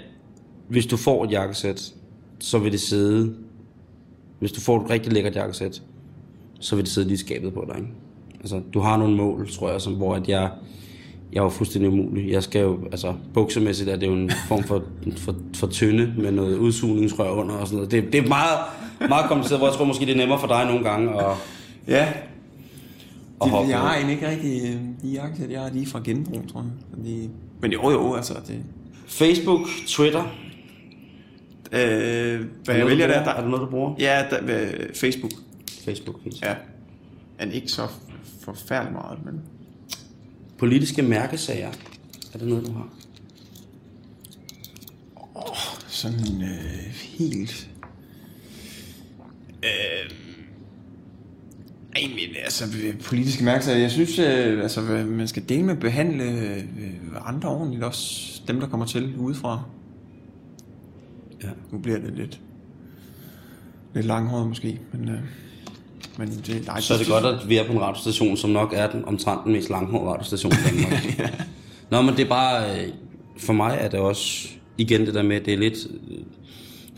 [0.68, 1.93] hvis du får et jakkesæt,
[2.39, 3.34] så vil det sidde...
[4.39, 5.82] Hvis du får et rigtig lækkert jakkesæt,
[6.60, 7.89] så vil det sidde lige skabet på dig, ikke?
[8.39, 10.52] Altså, du har nogle mål, tror jeg, som, hvor at jeg,
[11.34, 12.32] jeg er jo fuldstændig umulig.
[12.32, 14.84] Jeg skal jo, altså, buksemæssigt er det jo en form for,
[15.18, 17.91] for, for tynde med noget udsugningsrør under og sådan noget.
[17.91, 18.60] Det, det er meget,
[19.10, 21.36] meget kompliceret, hvor jeg tror måske, det er nemmere for dig nogle gange at,
[21.88, 22.08] Ja
[23.42, 26.02] at De, hoppe jeg har egentlig ikke rigtig øh, de jakkesæt, jeg har lige fra
[26.04, 26.72] genbrug, tror jeg.
[26.94, 27.30] Fordi,
[27.62, 28.64] men jo, jo, altså det...
[29.08, 30.24] Facebook, Twitter,
[31.74, 31.80] Øh,
[32.64, 33.30] hvad jeg det vælger der, bruger?
[33.30, 33.42] Er der...
[33.42, 33.96] det noget, du bruger?
[34.00, 35.32] Ja, der, øh, Facebook.
[35.86, 36.44] Facebook, Facebook.
[36.44, 36.56] Ja.
[37.39, 37.88] Men ikke så
[38.44, 39.42] forfærdeligt meget, men...
[40.58, 41.72] Politiske mærkesager.
[42.34, 42.89] Er det noget, du har?
[45.88, 47.70] sådan øh, helt...
[49.64, 50.12] Øh,
[51.96, 52.64] ej, men altså,
[53.06, 56.64] politiske mærkesager, jeg synes, øh, altså, man skal dele med at behandle øh,
[57.26, 59.62] andre ordentligt, også dem, der kommer til udefra.
[61.44, 61.48] Ja.
[61.72, 62.39] Nu bliver det lidt,
[63.94, 65.20] lidt langhåret måske, men, øh,
[66.18, 68.74] men det, nej, Så er det godt, at vi er på en radiostation, som nok
[68.76, 71.20] er den omtrent den mest langhårede radiostation i Danmark.
[71.92, 72.80] Nå, men det er bare...
[72.80, 72.88] øh,
[73.38, 75.78] For mig er det også igen det der med, at det er lidt...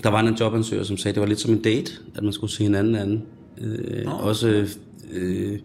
[0.04, 2.34] Der var en jobansøger, som sagde, at det var lidt som en date, at man
[2.34, 3.24] skulle se hinanden anden.
[3.58, 4.68] Øh, også...
[5.14, 5.60] Øh,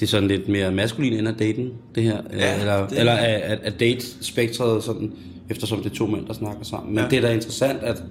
[0.00, 2.20] det er sådan lidt mere maskulin end at daten, det her.
[2.32, 5.12] Ja, Ja, eller, det- eller at, at, at date-spektret sådan,
[5.50, 6.94] eftersom det er to mænd, der snakker sammen.
[6.94, 7.10] Men Ja.
[7.10, 8.02] det er da interessant, at,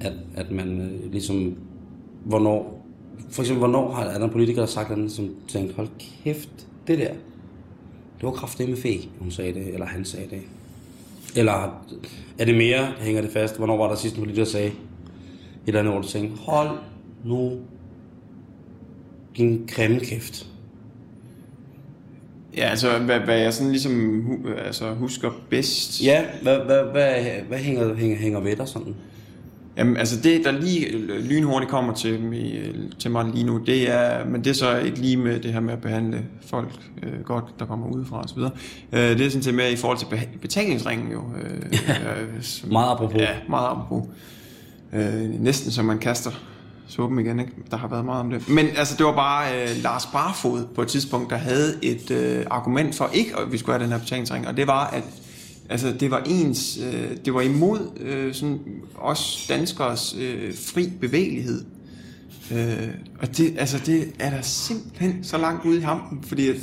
[0.00, 1.56] at, at man øh, ligesom,
[2.24, 2.86] hvornår,
[3.30, 5.88] for eksempel, hvornår har der en politiker, der har sagt noget, som tænkte, hold
[6.24, 6.48] kæft,
[6.86, 7.08] det der,
[8.18, 10.40] det var kraftigt med fe, hun sagde det, eller han sagde det.
[11.36, 11.82] Eller
[12.38, 14.72] er det mere, hænger det fast, hvornår var der sidst en politiker, der sagde et
[15.66, 16.68] eller andet, hvor du tænkte, hold
[17.24, 17.52] nu
[19.36, 20.46] din grimme kæft.
[22.56, 26.04] Ja, altså, hvad, hvad jeg sådan ligesom hu, altså, husker bedst.
[26.04, 28.94] Ja, hvad, hvad, hvad, hvad hænger, hænger, hænger ved dig sådan?
[29.76, 32.20] Jamen, altså det, der lige lynhurtigt kommer til,
[32.98, 35.60] til mig lige nu, det er, men det er så ikke lige med det her
[35.60, 36.68] med at behandle folk
[37.02, 38.38] øh, godt, der kommer udefra osv.
[38.38, 41.22] Øh, det er sådan set mere i forhold til beha- betalingsringen jo.
[41.42, 41.60] Øh,
[42.36, 43.20] øh, som, Meget apropos.
[43.20, 44.08] Ja, meget apropos.
[44.92, 46.30] Øh, næsten som man kaster
[46.88, 47.52] suppen igen, ikke?
[47.70, 48.48] Der har været meget om det.
[48.48, 52.46] Men altså, det var bare øh, Lars Barfod på et tidspunkt, der havde et øh,
[52.50, 55.04] argument for ikke, at vi skulle have den her betalingsring, og det var, at
[55.68, 58.58] altså, det var ens, øh, det var imod øh, sådan,
[58.98, 61.64] os danskers øh, fri bevægelighed.
[62.52, 66.56] Øh, og det, altså, det er der simpelthen så langt ude i hampen, fordi at,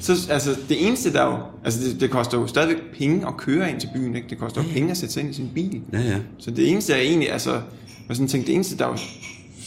[0.00, 3.70] så, altså, det eneste der jo, altså det, det koster jo stadigvæk penge at køre
[3.70, 4.28] ind til byen, ikke?
[4.30, 5.82] Det koster jo penge at sætte sig ind i sin bil.
[5.92, 6.18] Ja, ja.
[6.38, 7.60] Så det eneste er egentlig, altså,
[8.08, 8.96] jeg sådan tænkte, det eneste, der jo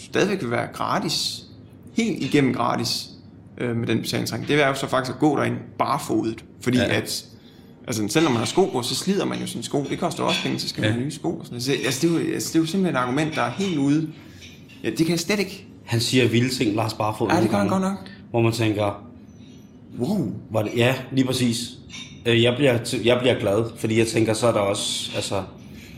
[0.09, 1.43] stadigvæk vil være gratis,
[1.93, 3.09] helt igennem gratis
[3.57, 6.43] øh, med den betalingsring, det er jo så faktisk at gå derind barefodet.
[6.61, 6.83] Fordi ja.
[6.97, 7.25] At,
[7.87, 9.85] altså selv når man har sko på, så slider man jo sine sko.
[9.89, 10.93] Det koster også penge, så skal man Ja.
[10.93, 11.29] have nye sko.
[11.29, 11.61] Og sådan.
[11.61, 13.77] Så, altså, det, er jo, altså, det er jo simpelthen et argument, der er helt
[13.77, 14.09] ude.
[14.83, 15.65] Ja, det kan jeg slet ikke.
[15.85, 17.29] Han siger vilde ting, Lars Barfod.
[17.31, 17.97] Ja, det gør han godt nok.
[18.29, 19.03] Hvor man tænker,
[19.99, 20.33] Wow.
[20.51, 21.71] var det, ja, lige præcis.
[22.25, 25.43] Øh, Jeg bliver, jeg bliver glad, fordi jeg tænker, så er der også, altså,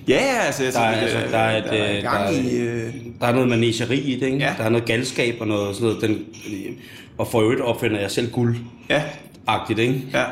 [0.07, 2.55] Ja, altså, der er, altså, der er, et, der er øh, der i...
[2.57, 4.37] Øh, der er noget manegeri i det, ikke?
[4.37, 4.53] Ja.
[4.57, 6.11] Der er noget galskab og noget sådan noget, den,
[6.53, 6.71] øh,
[7.17, 10.01] og for øvrigt opfinder jeg selv guld-agtigt, ja, ikke?
[10.13, 10.23] ja.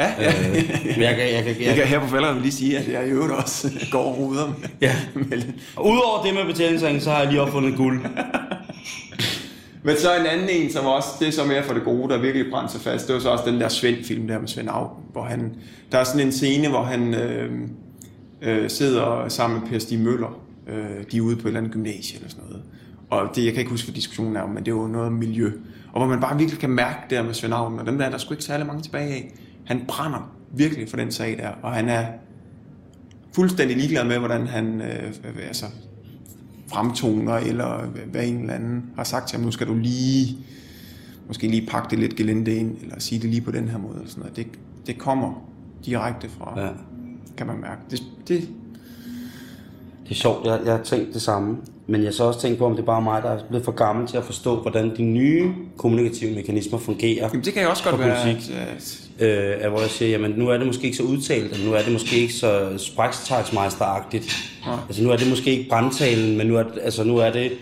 [0.00, 0.28] Ja, ja.
[0.50, 0.56] Øh,
[1.02, 3.10] jeg, kan- jeg, kan- Jeg jeg, kan her på fælderen lige sige, at jeg i
[3.10, 4.96] øvrigt også går og ruder med, Ja.
[5.80, 8.00] Udover det med betalingsringen, så har jeg lige opfundet guld.
[9.82, 12.18] Men så en anden en, som også, det er så mere for det gode, der
[12.20, 15.04] virkelig brændte sig fast, det var så også den der Svend-film der med Svend Augen,
[15.12, 15.52] hvor han,
[15.92, 17.50] der er sådan en scene, hvor han øh,
[18.42, 21.72] øh, sidder sammen med Per Stig Møller, øh, de er ude på et eller andet
[21.72, 22.62] gymnasie eller sådan noget.
[23.10, 25.06] Og det, jeg kan ikke huske, hvad diskussionen er om, men det er jo noget
[25.06, 25.52] om miljø.
[25.92, 28.04] Og hvor man bare virkelig kan mærke det der med Svend Augen, og dem der
[28.04, 29.34] er der sgu ikke særlig mange tilbage af.
[29.64, 32.06] Han brænder virkelig for den sag der, og han er
[33.34, 35.14] fuldstændig ligeglad med, hvordan han øh,
[35.46, 35.66] altså,
[36.66, 40.36] fremtoner, eller hvad en eller anden har sagt til ham, nu skal du lige,
[41.26, 43.94] måske lige pakke det lidt gelinde ind, eller sige det lige på den her måde,
[43.94, 44.36] eller sådan noget.
[44.36, 44.46] Det,
[44.86, 45.48] det kommer
[45.84, 46.68] direkte fra, ja.
[47.38, 47.80] Kan man mærke.
[47.90, 48.48] Det, det,
[50.04, 51.56] Det er sjovt, jeg, jeg har tænkt det samme.
[51.86, 53.72] Men jeg så også tænkt på, om det er bare mig, der er blevet for
[53.72, 57.26] gammel til at forstå, hvordan de nye kommunikative mekanismer fungerer.
[57.28, 58.50] jamen, det kan jo også godt være, politik.
[58.54, 61.58] at, Øh, at hvor jeg siger, jamen nu er det måske ikke så udtalt, og
[61.66, 64.36] nu er det måske ikke så sprækstagsmeisteragtigt.
[64.88, 67.52] Altså nu er det måske ikke brandtalen, men nu er, det- altså, nu er det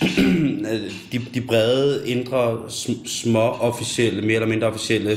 [1.12, 5.16] de, de brede, indre, sm- små officielle, mere eller mindre officielle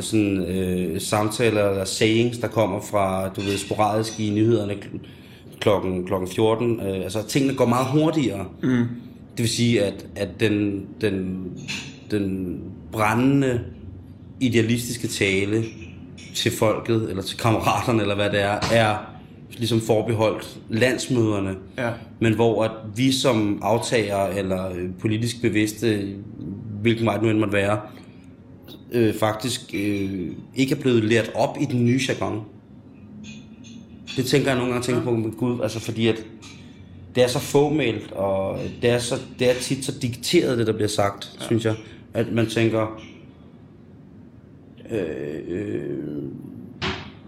[0.00, 5.06] sådan, øh, samtaler eller sayings, der kommer fra, du ved, sporadisk i nyhederne kl-
[5.60, 6.80] klokken, klokken 14.
[6.80, 8.46] Øh, altså tingene går meget hurtigere.
[8.62, 8.86] Mm.
[9.36, 11.46] Det vil sige, at, at den, den,
[12.10, 12.58] den
[12.92, 13.60] brændende
[14.40, 15.64] idealistiske tale
[16.34, 18.96] til folket, eller til kammeraterne, eller hvad det er, er
[19.56, 21.54] ligesom forbeholdt landsmøderne.
[21.78, 21.90] Ja.
[22.20, 26.08] Men hvor at vi som aftager eller øh, politisk bevidste,
[26.80, 27.80] hvilken vej det nu end måtte være,
[28.92, 32.44] øh, faktisk øh, ikke er blevet lært op i den nye jargon.
[34.16, 36.24] Det tænker jeg nogle gange tænker på med Gud, altså fordi at
[37.14, 40.72] det er så fåmælt, og det er, så, det er tit så dikteret, det der
[40.72, 41.44] bliver sagt, ja.
[41.46, 41.74] synes jeg,
[42.14, 43.00] at man tænker,
[44.90, 45.98] øh, øh,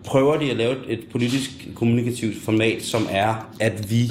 [0.04, 4.10] prøver de at lave et, et politisk kommunikativt format, som er, at vi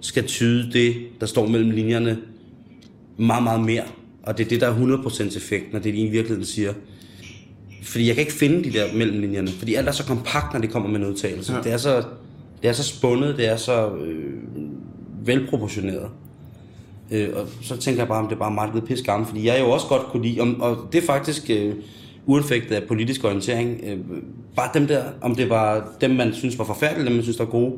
[0.00, 2.18] skal tyde det, der står mellem linjerne,
[3.16, 3.84] meget, meget mere.
[4.26, 6.72] Og det er det, der er 100% effekt, når det de i virkeligheden siger.
[7.82, 10.66] Fordi jeg kan ikke finde de der mellemlinjerne, fordi alt er så kompakt, når de
[10.66, 11.54] kommer med en udtalelse.
[11.54, 11.60] Ja.
[11.60, 12.04] Det, er så,
[12.62, 14.34] det er så spundet, det er så øh,
[15.24, 16.08] velproportioneret.
[17.10, 19.60] Øh, og så tænker jeg bare, om det er bare meget pisse gammel, fordi jeg
[19.60, 21.74] jo også godt kunne lide, om, og det er faktisk øh,
[22.26, 23.98] uanfægtet af politisk orientering, øh,
[24.56, 27.44] bare dem der, om det var dem, man synes var forfærdelige, dem man synes var
[27.44, 27.72] gode,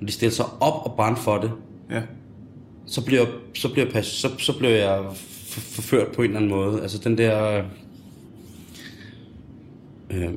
[0.00, 1.50] når de stiller sig op og brændte for det,
[1.90, 2.00] ja.
[2.86, 5.00] så bliver, så bliver, så, så bliver jeg
[5.50, 6.82] forført på en eller anden måde.
[6.82, 7.62] Altså den der...
[10.10, 10.28] Øh,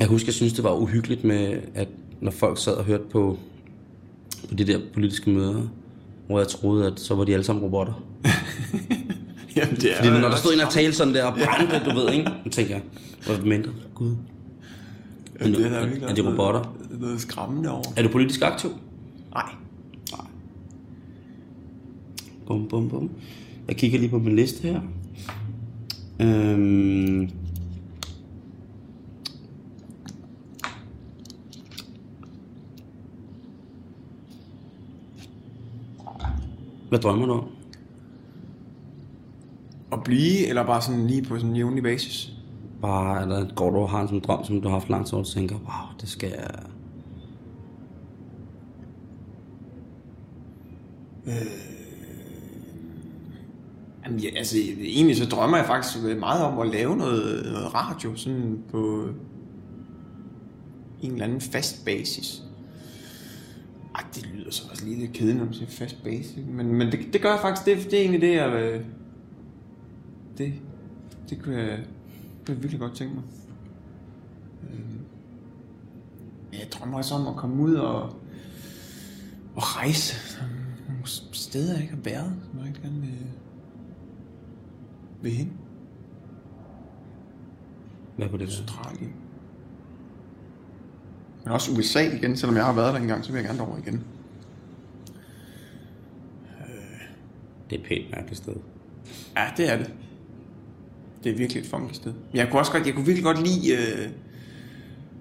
[0.00, 1.88] jeg husker, jeg synes, det var uhyggeligt med, at
[2.20, 3.38] når folk sad og hørte på,
[4.48, 5.62] på de der politiske møder,
[6.26, 7.92] hvor jeg troede, at så var de alle sammen robotter.
[9.56, 11.94] Jamen, det er Fordi når der stod en og talte sådan der og brændte, du
[11.96, 12.30] ved, ikke?
[12.44, 12.82] Så tænker jeg,
[13.24, 13.70] hvor er det mindre?
[13.94, 14.14] Gud.
[15.40, 16.76] Jamen, det er, er- virkelig er de noget- robotter?
[17.00, 17.84] Noget skræmmende over.
[17.96, 18.70] Er du politisk aktiv?
[19.34, 19.50] Nej.
[22.48, 23.10] Bum, bum, bum.
[23.68, 24.80] Jeg kigger lige på min liste her.
[26.20, 27.30] Øhm.
[36.88, 37.44] Hvad drømmer du om?
[39.92, 42.32] At blive, eller bare sådan lige på sådan en jævnlig basis?
[42.82, 45.16] Bare, eller går du og har en sådan drøm, som du har haft langt, så
[45.16, 46.50] du tænker, wow, det skal jeg...
[54.08, 58.16] Jamen, ja, altså, egentlig så drømmer jeg faktisk meget om at lave noget, noget radio,
[58.16, 59.08] sådan på
[61.02, 62.42] en eller anden fast basis.
[63.94, 66.36] Ej, det lyder så også lige lidt kedeligt, når man siger fast basis.
[66.48, 68.52] Men, men det, det gør jeg faktisk, det, det er egentlig det, jeg...
[68.52, 68.84] Øh,
[70.38, 70.52] det,
[71.30, 73.24] det kunne jeg, det kunne jeg virkelig godt tænke mig.
[74.62, 74.80] Øh,
[76.52, 78.02] jeg drømmer også om at komme ud og,
[79.54, 80.16] og rejse
[80.88, 81.02] nogle
[81.32, 83.07] steder, jeg ikke har været, som jeg gerne vil,
[85.22, 85.52] vil hen.
[88.16, 88.58] Hvad kunne det være?
[88.58, 89.12] Australien.
[91.44, 93.78] Men også USA igen, selvom jeg har været der engang, så vil jeg gerne derover
[93.78, 94.02] igen.
[97.70, 98.54] Det er et pænt mærkeligt sted.
[99.36, 99.90] Ja, det er det.
[101.24, 102.12] Det er virkelig et funky sted.
[102.12, 103.72] Men jeg kunne også godt, jeg kunne virkelig godt lide...
[103.72, 104.08] Øh,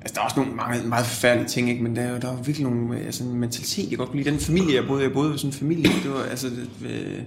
[0.01, 1.83] altså, der er også nogle mange, meget forfærdelige ting, ikke?
[1.83, 4.21] men der, er jo- der er virkelig nogle, øh, altså, en mentalitet, jeg godt kunne
[4.23, 4.31] lide.
[4.31, 6.47] Den familie, jeg boede, jeg boede ved sådan en familie, det var altså...
[6.49, 7.23] Det, øh,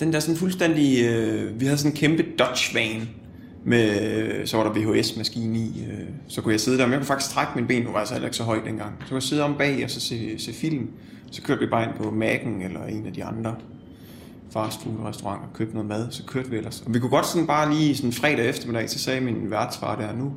[0.00, 1.04] den der sådan fuldstændig...
[1.04, 3.08] Øh, vi havde sådan en kæmpe Dodge van,
[3.64, 7.00] med, øh, så var der VHS-maskine i, øh, så kunne jeg sidde der, men jeg
[7.00, 8.92] kunne faktisk trække mine ben, nu var jeg så heller ikke så højt dengang.
[9.00, 10.88] Så kunne jeg sidde om bag og så se, se film,
[11.30, 13.54] så kørte vi bare ind på Mac'en eller en af de andre
[14.52, 16.82] fastfood-restauranter, og købte noget mad, så kørte vi ellers.
[16.86, 20.16] Og vi kunne godt sådan bare lige sådan fredag eftermiddag, så sagde min værtsfar der,
[20.16, 20.32] nu,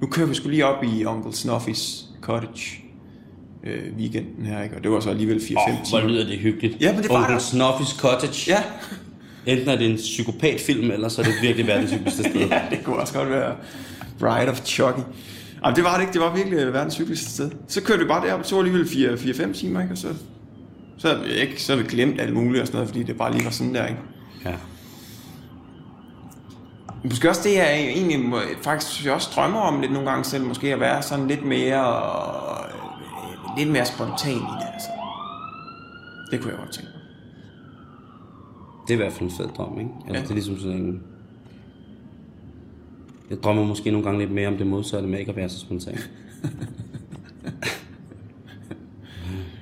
[0.00, 2.83] nu kører vi skulle lige op i Uncle Snuffys cottage
[3.66, 4.76] øh, weekenden her, ikke?
[4.76, 6.00] Og det var så alligevel 4-5 Åh, timer.
[6.00, 6.76] hvor lyder det hyggeligt.
[6.80, 7.36] Ja, men det var det.
[7.36, 8.52] Snuffy's Cottage.
[8.52, 8.62] Ja.
[9.52, 12.40] Enten er det en psykopatfilm, eller så er det virkelig verdens hyggeligste sted.
[12.48, 13.54] ja, det kunne også godt være
[14.18, 15.00] Bride of Chucky.
[15.64, 16.12] Jamen, det var det ikke.
[16.12, 17.50] Det var virkelig verdens hyggeligste sted.
[17.68, 19.92] Så kørte vi bare derop, så var alligevel 4-5 timer, ikke?
[19.92, 20.08] Og så,
[20.98, 23.16] så, havde vi ikke, så havde vi glemt alt muligt og sådan noget, fordi det
[23.16, 24.00] bare lige var sådan der, ikke?
[24.44, 24.52] Ja.
[27.04, 28.20] Måske også det, jeg egentlig
[28.62, 32.63] faktisk også drømmer om lidt nogle gange selv, måske at være sådan lidt mere, øh,
[33.58, 34.88] lidt mere spontan i det, altså.
[36.30, 37.00] Det kunne jeg godt tænke mig.
[38.88, 39.90] Det er i hvert fald en fed drøm, ikke?
[40.08, 40.20] Altså, Ja.
[40.22, 41.02] det er ligesom sådan en...
[43.30, 45.58] Jeg drømmer måske nogle gange lidt mere om det modsatte med ikke at være så
[45.60, 45.98] spontan.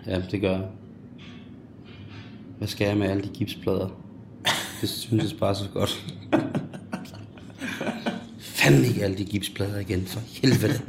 [0.06, 0.66] ja, det gør jeg.
[2.58, 3.88] Hvad skal jeg med alle de gipsplader?
[4.80, 6.06] Det synes jeg bare så godt.
[8.38, 10.80] Fanden ikke alle de gipsplader igen, for helvede.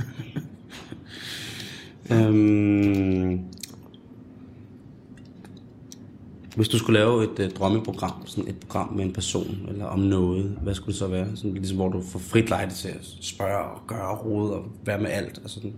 [2.13, 3.39] Øhm,
[6.55, 9.99] hvis du skulle lave et uh, drømmeprogram, sådan et program med en person, eller om
[9.99, 11.27] noget, hvad skulle det så være?
[11.35, 14.65] Sådan, ligesom hvor du får frit lejde til at spørge og gøre og rode og
[14.85, 15.37] være med alt.
[15.37, 15.73] Altså sådan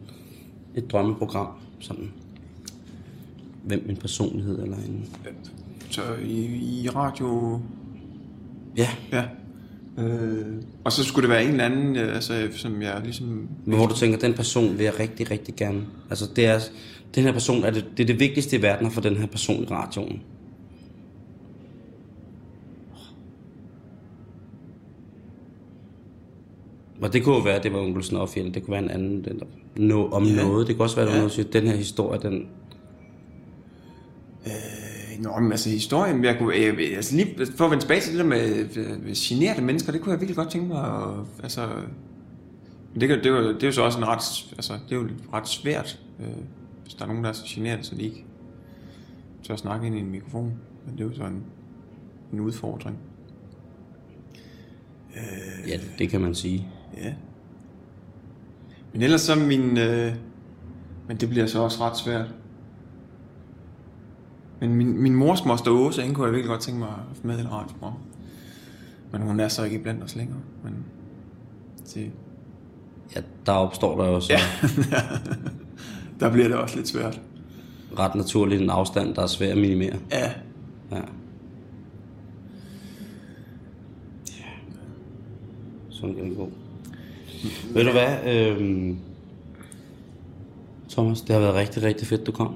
[0.76, 1.48] et drømmeprogram,
[1.80, 2.12] sådan
[3.64, 5.10] hvem en personlighed eller en...
[5.90, 6.46] Så i,
[6.84, 7.60] i radio...
[8.78, 9.24] Ja, Ja.
[10.00, 10.46] Øh,
[10.84, 13.48] og så skulle det være en eller anden, øh, altså, som jeg ligesom...
[13.66, 15.82] men hvor du tænker, den person vil jeg rigtig, rigtig gerne.
[16.10, 16.60] Altså det er,
[17.16, 19.26] den her person er det, det er det vigtigste i verden at få den her
[19.26, 20.22] person i radioen.
[27.02, 28.90] Og det kunne jo være, at det var onkel Snuffy, eller det kunne være en
[28.90, 29.46] anden, den der,
[29.78, 30.36] no, om Ja.
[30.44, 30.68] noget.
[30.68, 31.16] Det kunne også være, at Ja.
[31.22, 31.22] ja.
[31.28, 32.48] noget, den her historie, den,
[35.26, 38.20] Nå, men altså historien, jeg kunne, jeg, altså lige for at vende tilbage til det
[38.20, 38.66] der med,
[38.98, 41.68] med generede mennesker, det kunne jeg virkelig godt tænke mig, at, altså,
[42.94, 45.02] men det, det, er jo, det er jo så også en ret, altså, det er
[45.02, 46.28] jo ret svært, øh,
[46.84, 48.26] hvis der er nogen, der er så generet, så de ikke
[49.44, 50.54] tør snakke ind i en mikrofon,
[50.86, 51.44] men det er jo så en,
[52.34, 52.98] en udfordring.
[55.68, 56.68] ja, det kan man sige.
[56.98, 57.14] Ja.
[58.94, 59.78] Men ellers så min...
[59.78, 60.14] Øh,
[61.08, 62.34] men det bliver så også ret svært.
[64.68, 67.28] Men min, min mors moster Åse, hende kunne jeg virkelig godt tænke mig at få
[67.28, 67.94] med i et radioprogram.
[69.12, 70.40] Men hun er så ikke blandt os længere.
[70.64, 70.74] Men
[71.94, 72.12] det,
[73.16, 74.40] Ja, der opstår der jo så ja,
[76.20, 77.22] der bliver det også lidt svært.
[78.00, 79.96] ret naturligt en afstand, der er svær at minimere.
[80.12, 80.32] Ja,
[80.92, 81.02] Ja.
[85.90, 86.50] Så sådan kan det gå.
[87.74, 88.98] Ved du hvad, øhm,
[90.90, 92.56] Thomas, det har været rigtig, rigtig fedt, du kom.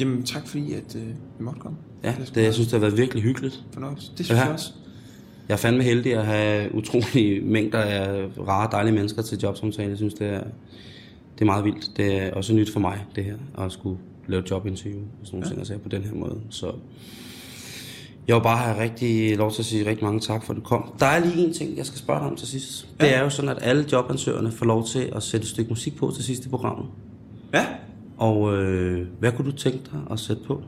[0.00, 1.78] Jamen, tak fordi, at øh, vi måtte komme.
[2.04, 3.64] Ja, det, jeg synes, det har været virkelig hyggeligt.
[3.72, 4.10] Fornøjelse.
[4.18, 4.44] Det synes Ja.
[4.44, 4.72] jeg også.
[5.48, 9.88] Jeg er fandme heldig at have utrolige mængder af rare, dejlige mennesker til jobsamtale.
[9.88, 10.40] Jeg synes, det er,
[11.34, 11.90] det er meget vildt.
[11.96, 15.64] Det er også nyt for mig, det her, at skulle lave jobinterview og sådan nogle
[15.64, 16.36] ting, på den her måde.
[16.50, 16.72] Så
[18.28, 20.62] jeg vil bare have rigtig lov til at sige rigtig mange tak for, at du
[20.62, 20.92] kom.
[21.00, 22.88] Der er lige en ting, jeg skal spørge dig om til sidst.
[23.00, 25.96] Det er jo sådan, at alle jobansøgerne får lov til at sætte et stykke musik
[25.96, 26.86] på til sidst i programmet.
[27.54, 27.66] Ja.
[28.16, 30.62] Og øh, hvad kunne du tænke dig at sætte på?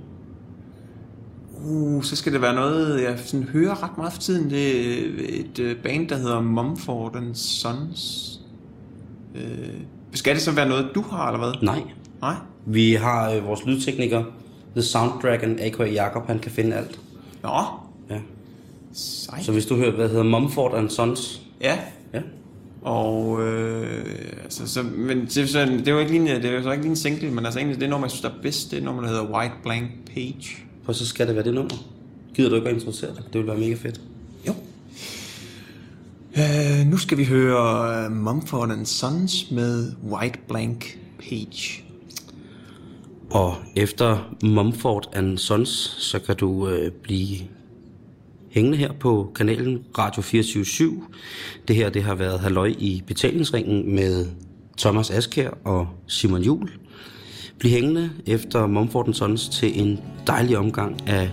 [1.64, 4.50] Uh, så skal det være noget, jeg sådan hører ret meget for tiden.
[4.50, 8.34] Det er et øh, band, der hedder Mumford and Sons.
[9.34, 9.80] Øh,
[10.12, 11.62] skal det så være noget, du har, eller hvad?
[11.62, 11.82] Nej.
[12.20, 12.34] Nej?
[12.66, 14.24] Vi har øh, vores lydtekniker,
[14.74, 15.84] The Sound Dragon, a.k.a.
[15.84, 17.00] Jakob, han kan finde alt.
[17.42, 17.50] Nå,
[18.10, 18.20] Ja.
[18.92, 19.44] sejt.
[19.44, 21.42] Så hvis du hører, hvad hedder Mumford and Sons.
[21.60, 21.78] Ja,
[22.14, 22.20] Ja.
[22.82, 24.04] Og øh,
[24.42, 26.96] altså, så, men det, så, det jo ikke lige, det jo så ikke lige en
[26.96, 29.02] single, men altså egentlig det nummer, jeg synes, der er bedst, det er et nummer,
[29.02, 30.56] der hedder White Blank Page.
[30.86, 31.74] Og så skal det være det nummer.
[32.34, 33.24] Gider du ikke at introducere det?
[33.32, 34.00] Det vil være mega fedt.
[34.46, 34.54] Jo.
[36.36, 41.84] Øh, nu skal vi høre uh, Mumford and Sons med White Blank Page.
[43.30, 45.68] Og efter Mumford and Sons,
[45.98, 47.38] så kan du øh, blive
[48.50, 51.02] hængende her på kanalen Radio 24
[51.68, 54.26] Det her det har været Halløj i betalingsringen med
[54.78, 56.70] Thomas Askær og Simon Jul.
[57.58, 61.30] Bliv hængende efter Mumford Sons til en dejlig omgang af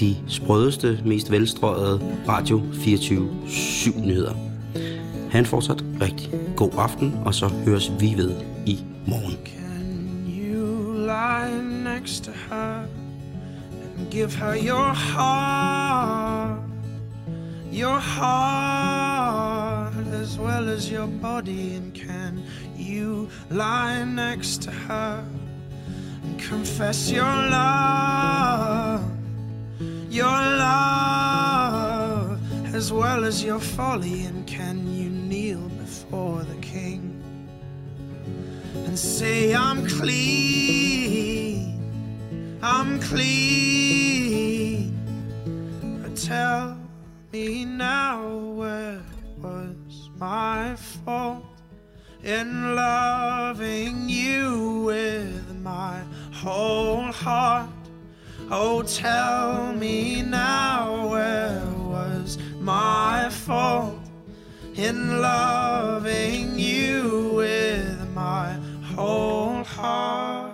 [0.00, 3.28] de sprødeste, mest velstrøget Radio 24
[4.04, 4.34] nyheder.
[5.30, 8.34] Han fortsat rigtig god aften, og så høres vi ved
[8.66, 9.36] i morgen.
[9.44, 13.07] Can you lie next to her
[14.10, 16.60] give her your heart?
[17.70, 21.74] Your heart as well as your body.
[21.74, 22.42] And can
[22.76, 25.24] you lie next to her
[26.22, 29.04] and confess your love?
[30.10, 32.40] Your love
[32.74, 34.24] as well as your folly.
[34.24, 37.08] And can you kneel before the king?
[38.88, 41.47] and say I'm clean,
[42.60, 44.92] I'm clean.
[46.02, 46.76] But tell
[47.32, 49.00] me now where
[49.40, 51.44] was my fault
[52.24, 56.02] in loving you with my
[56.32, 57.70] whole heart?
[58.50, 64.00] Oh, tell me now where was my fault
[64.74, 68.52] in loving you with my
[68.82, 70.47] whole heart.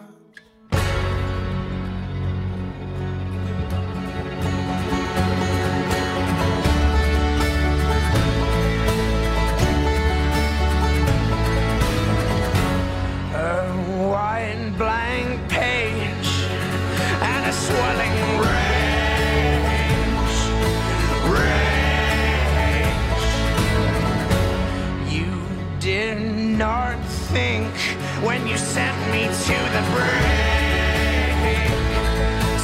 [29.44, 31.36] To the brink,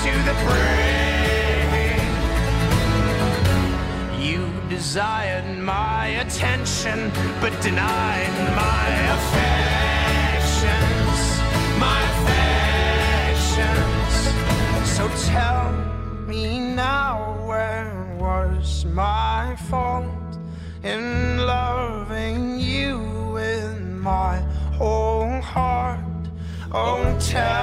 [0.02, 2.02] to the brink.
[4.18, 6.98] You desired my attention,
[7.42, 10.60] but denied my affections,
[11.78, 13.62] my affections.
[14.96, 15.64] So tell
[16.26, 20.38] me now, where was my fault
[20.82, 22.59] in loving you
[27.30, 27.59] time.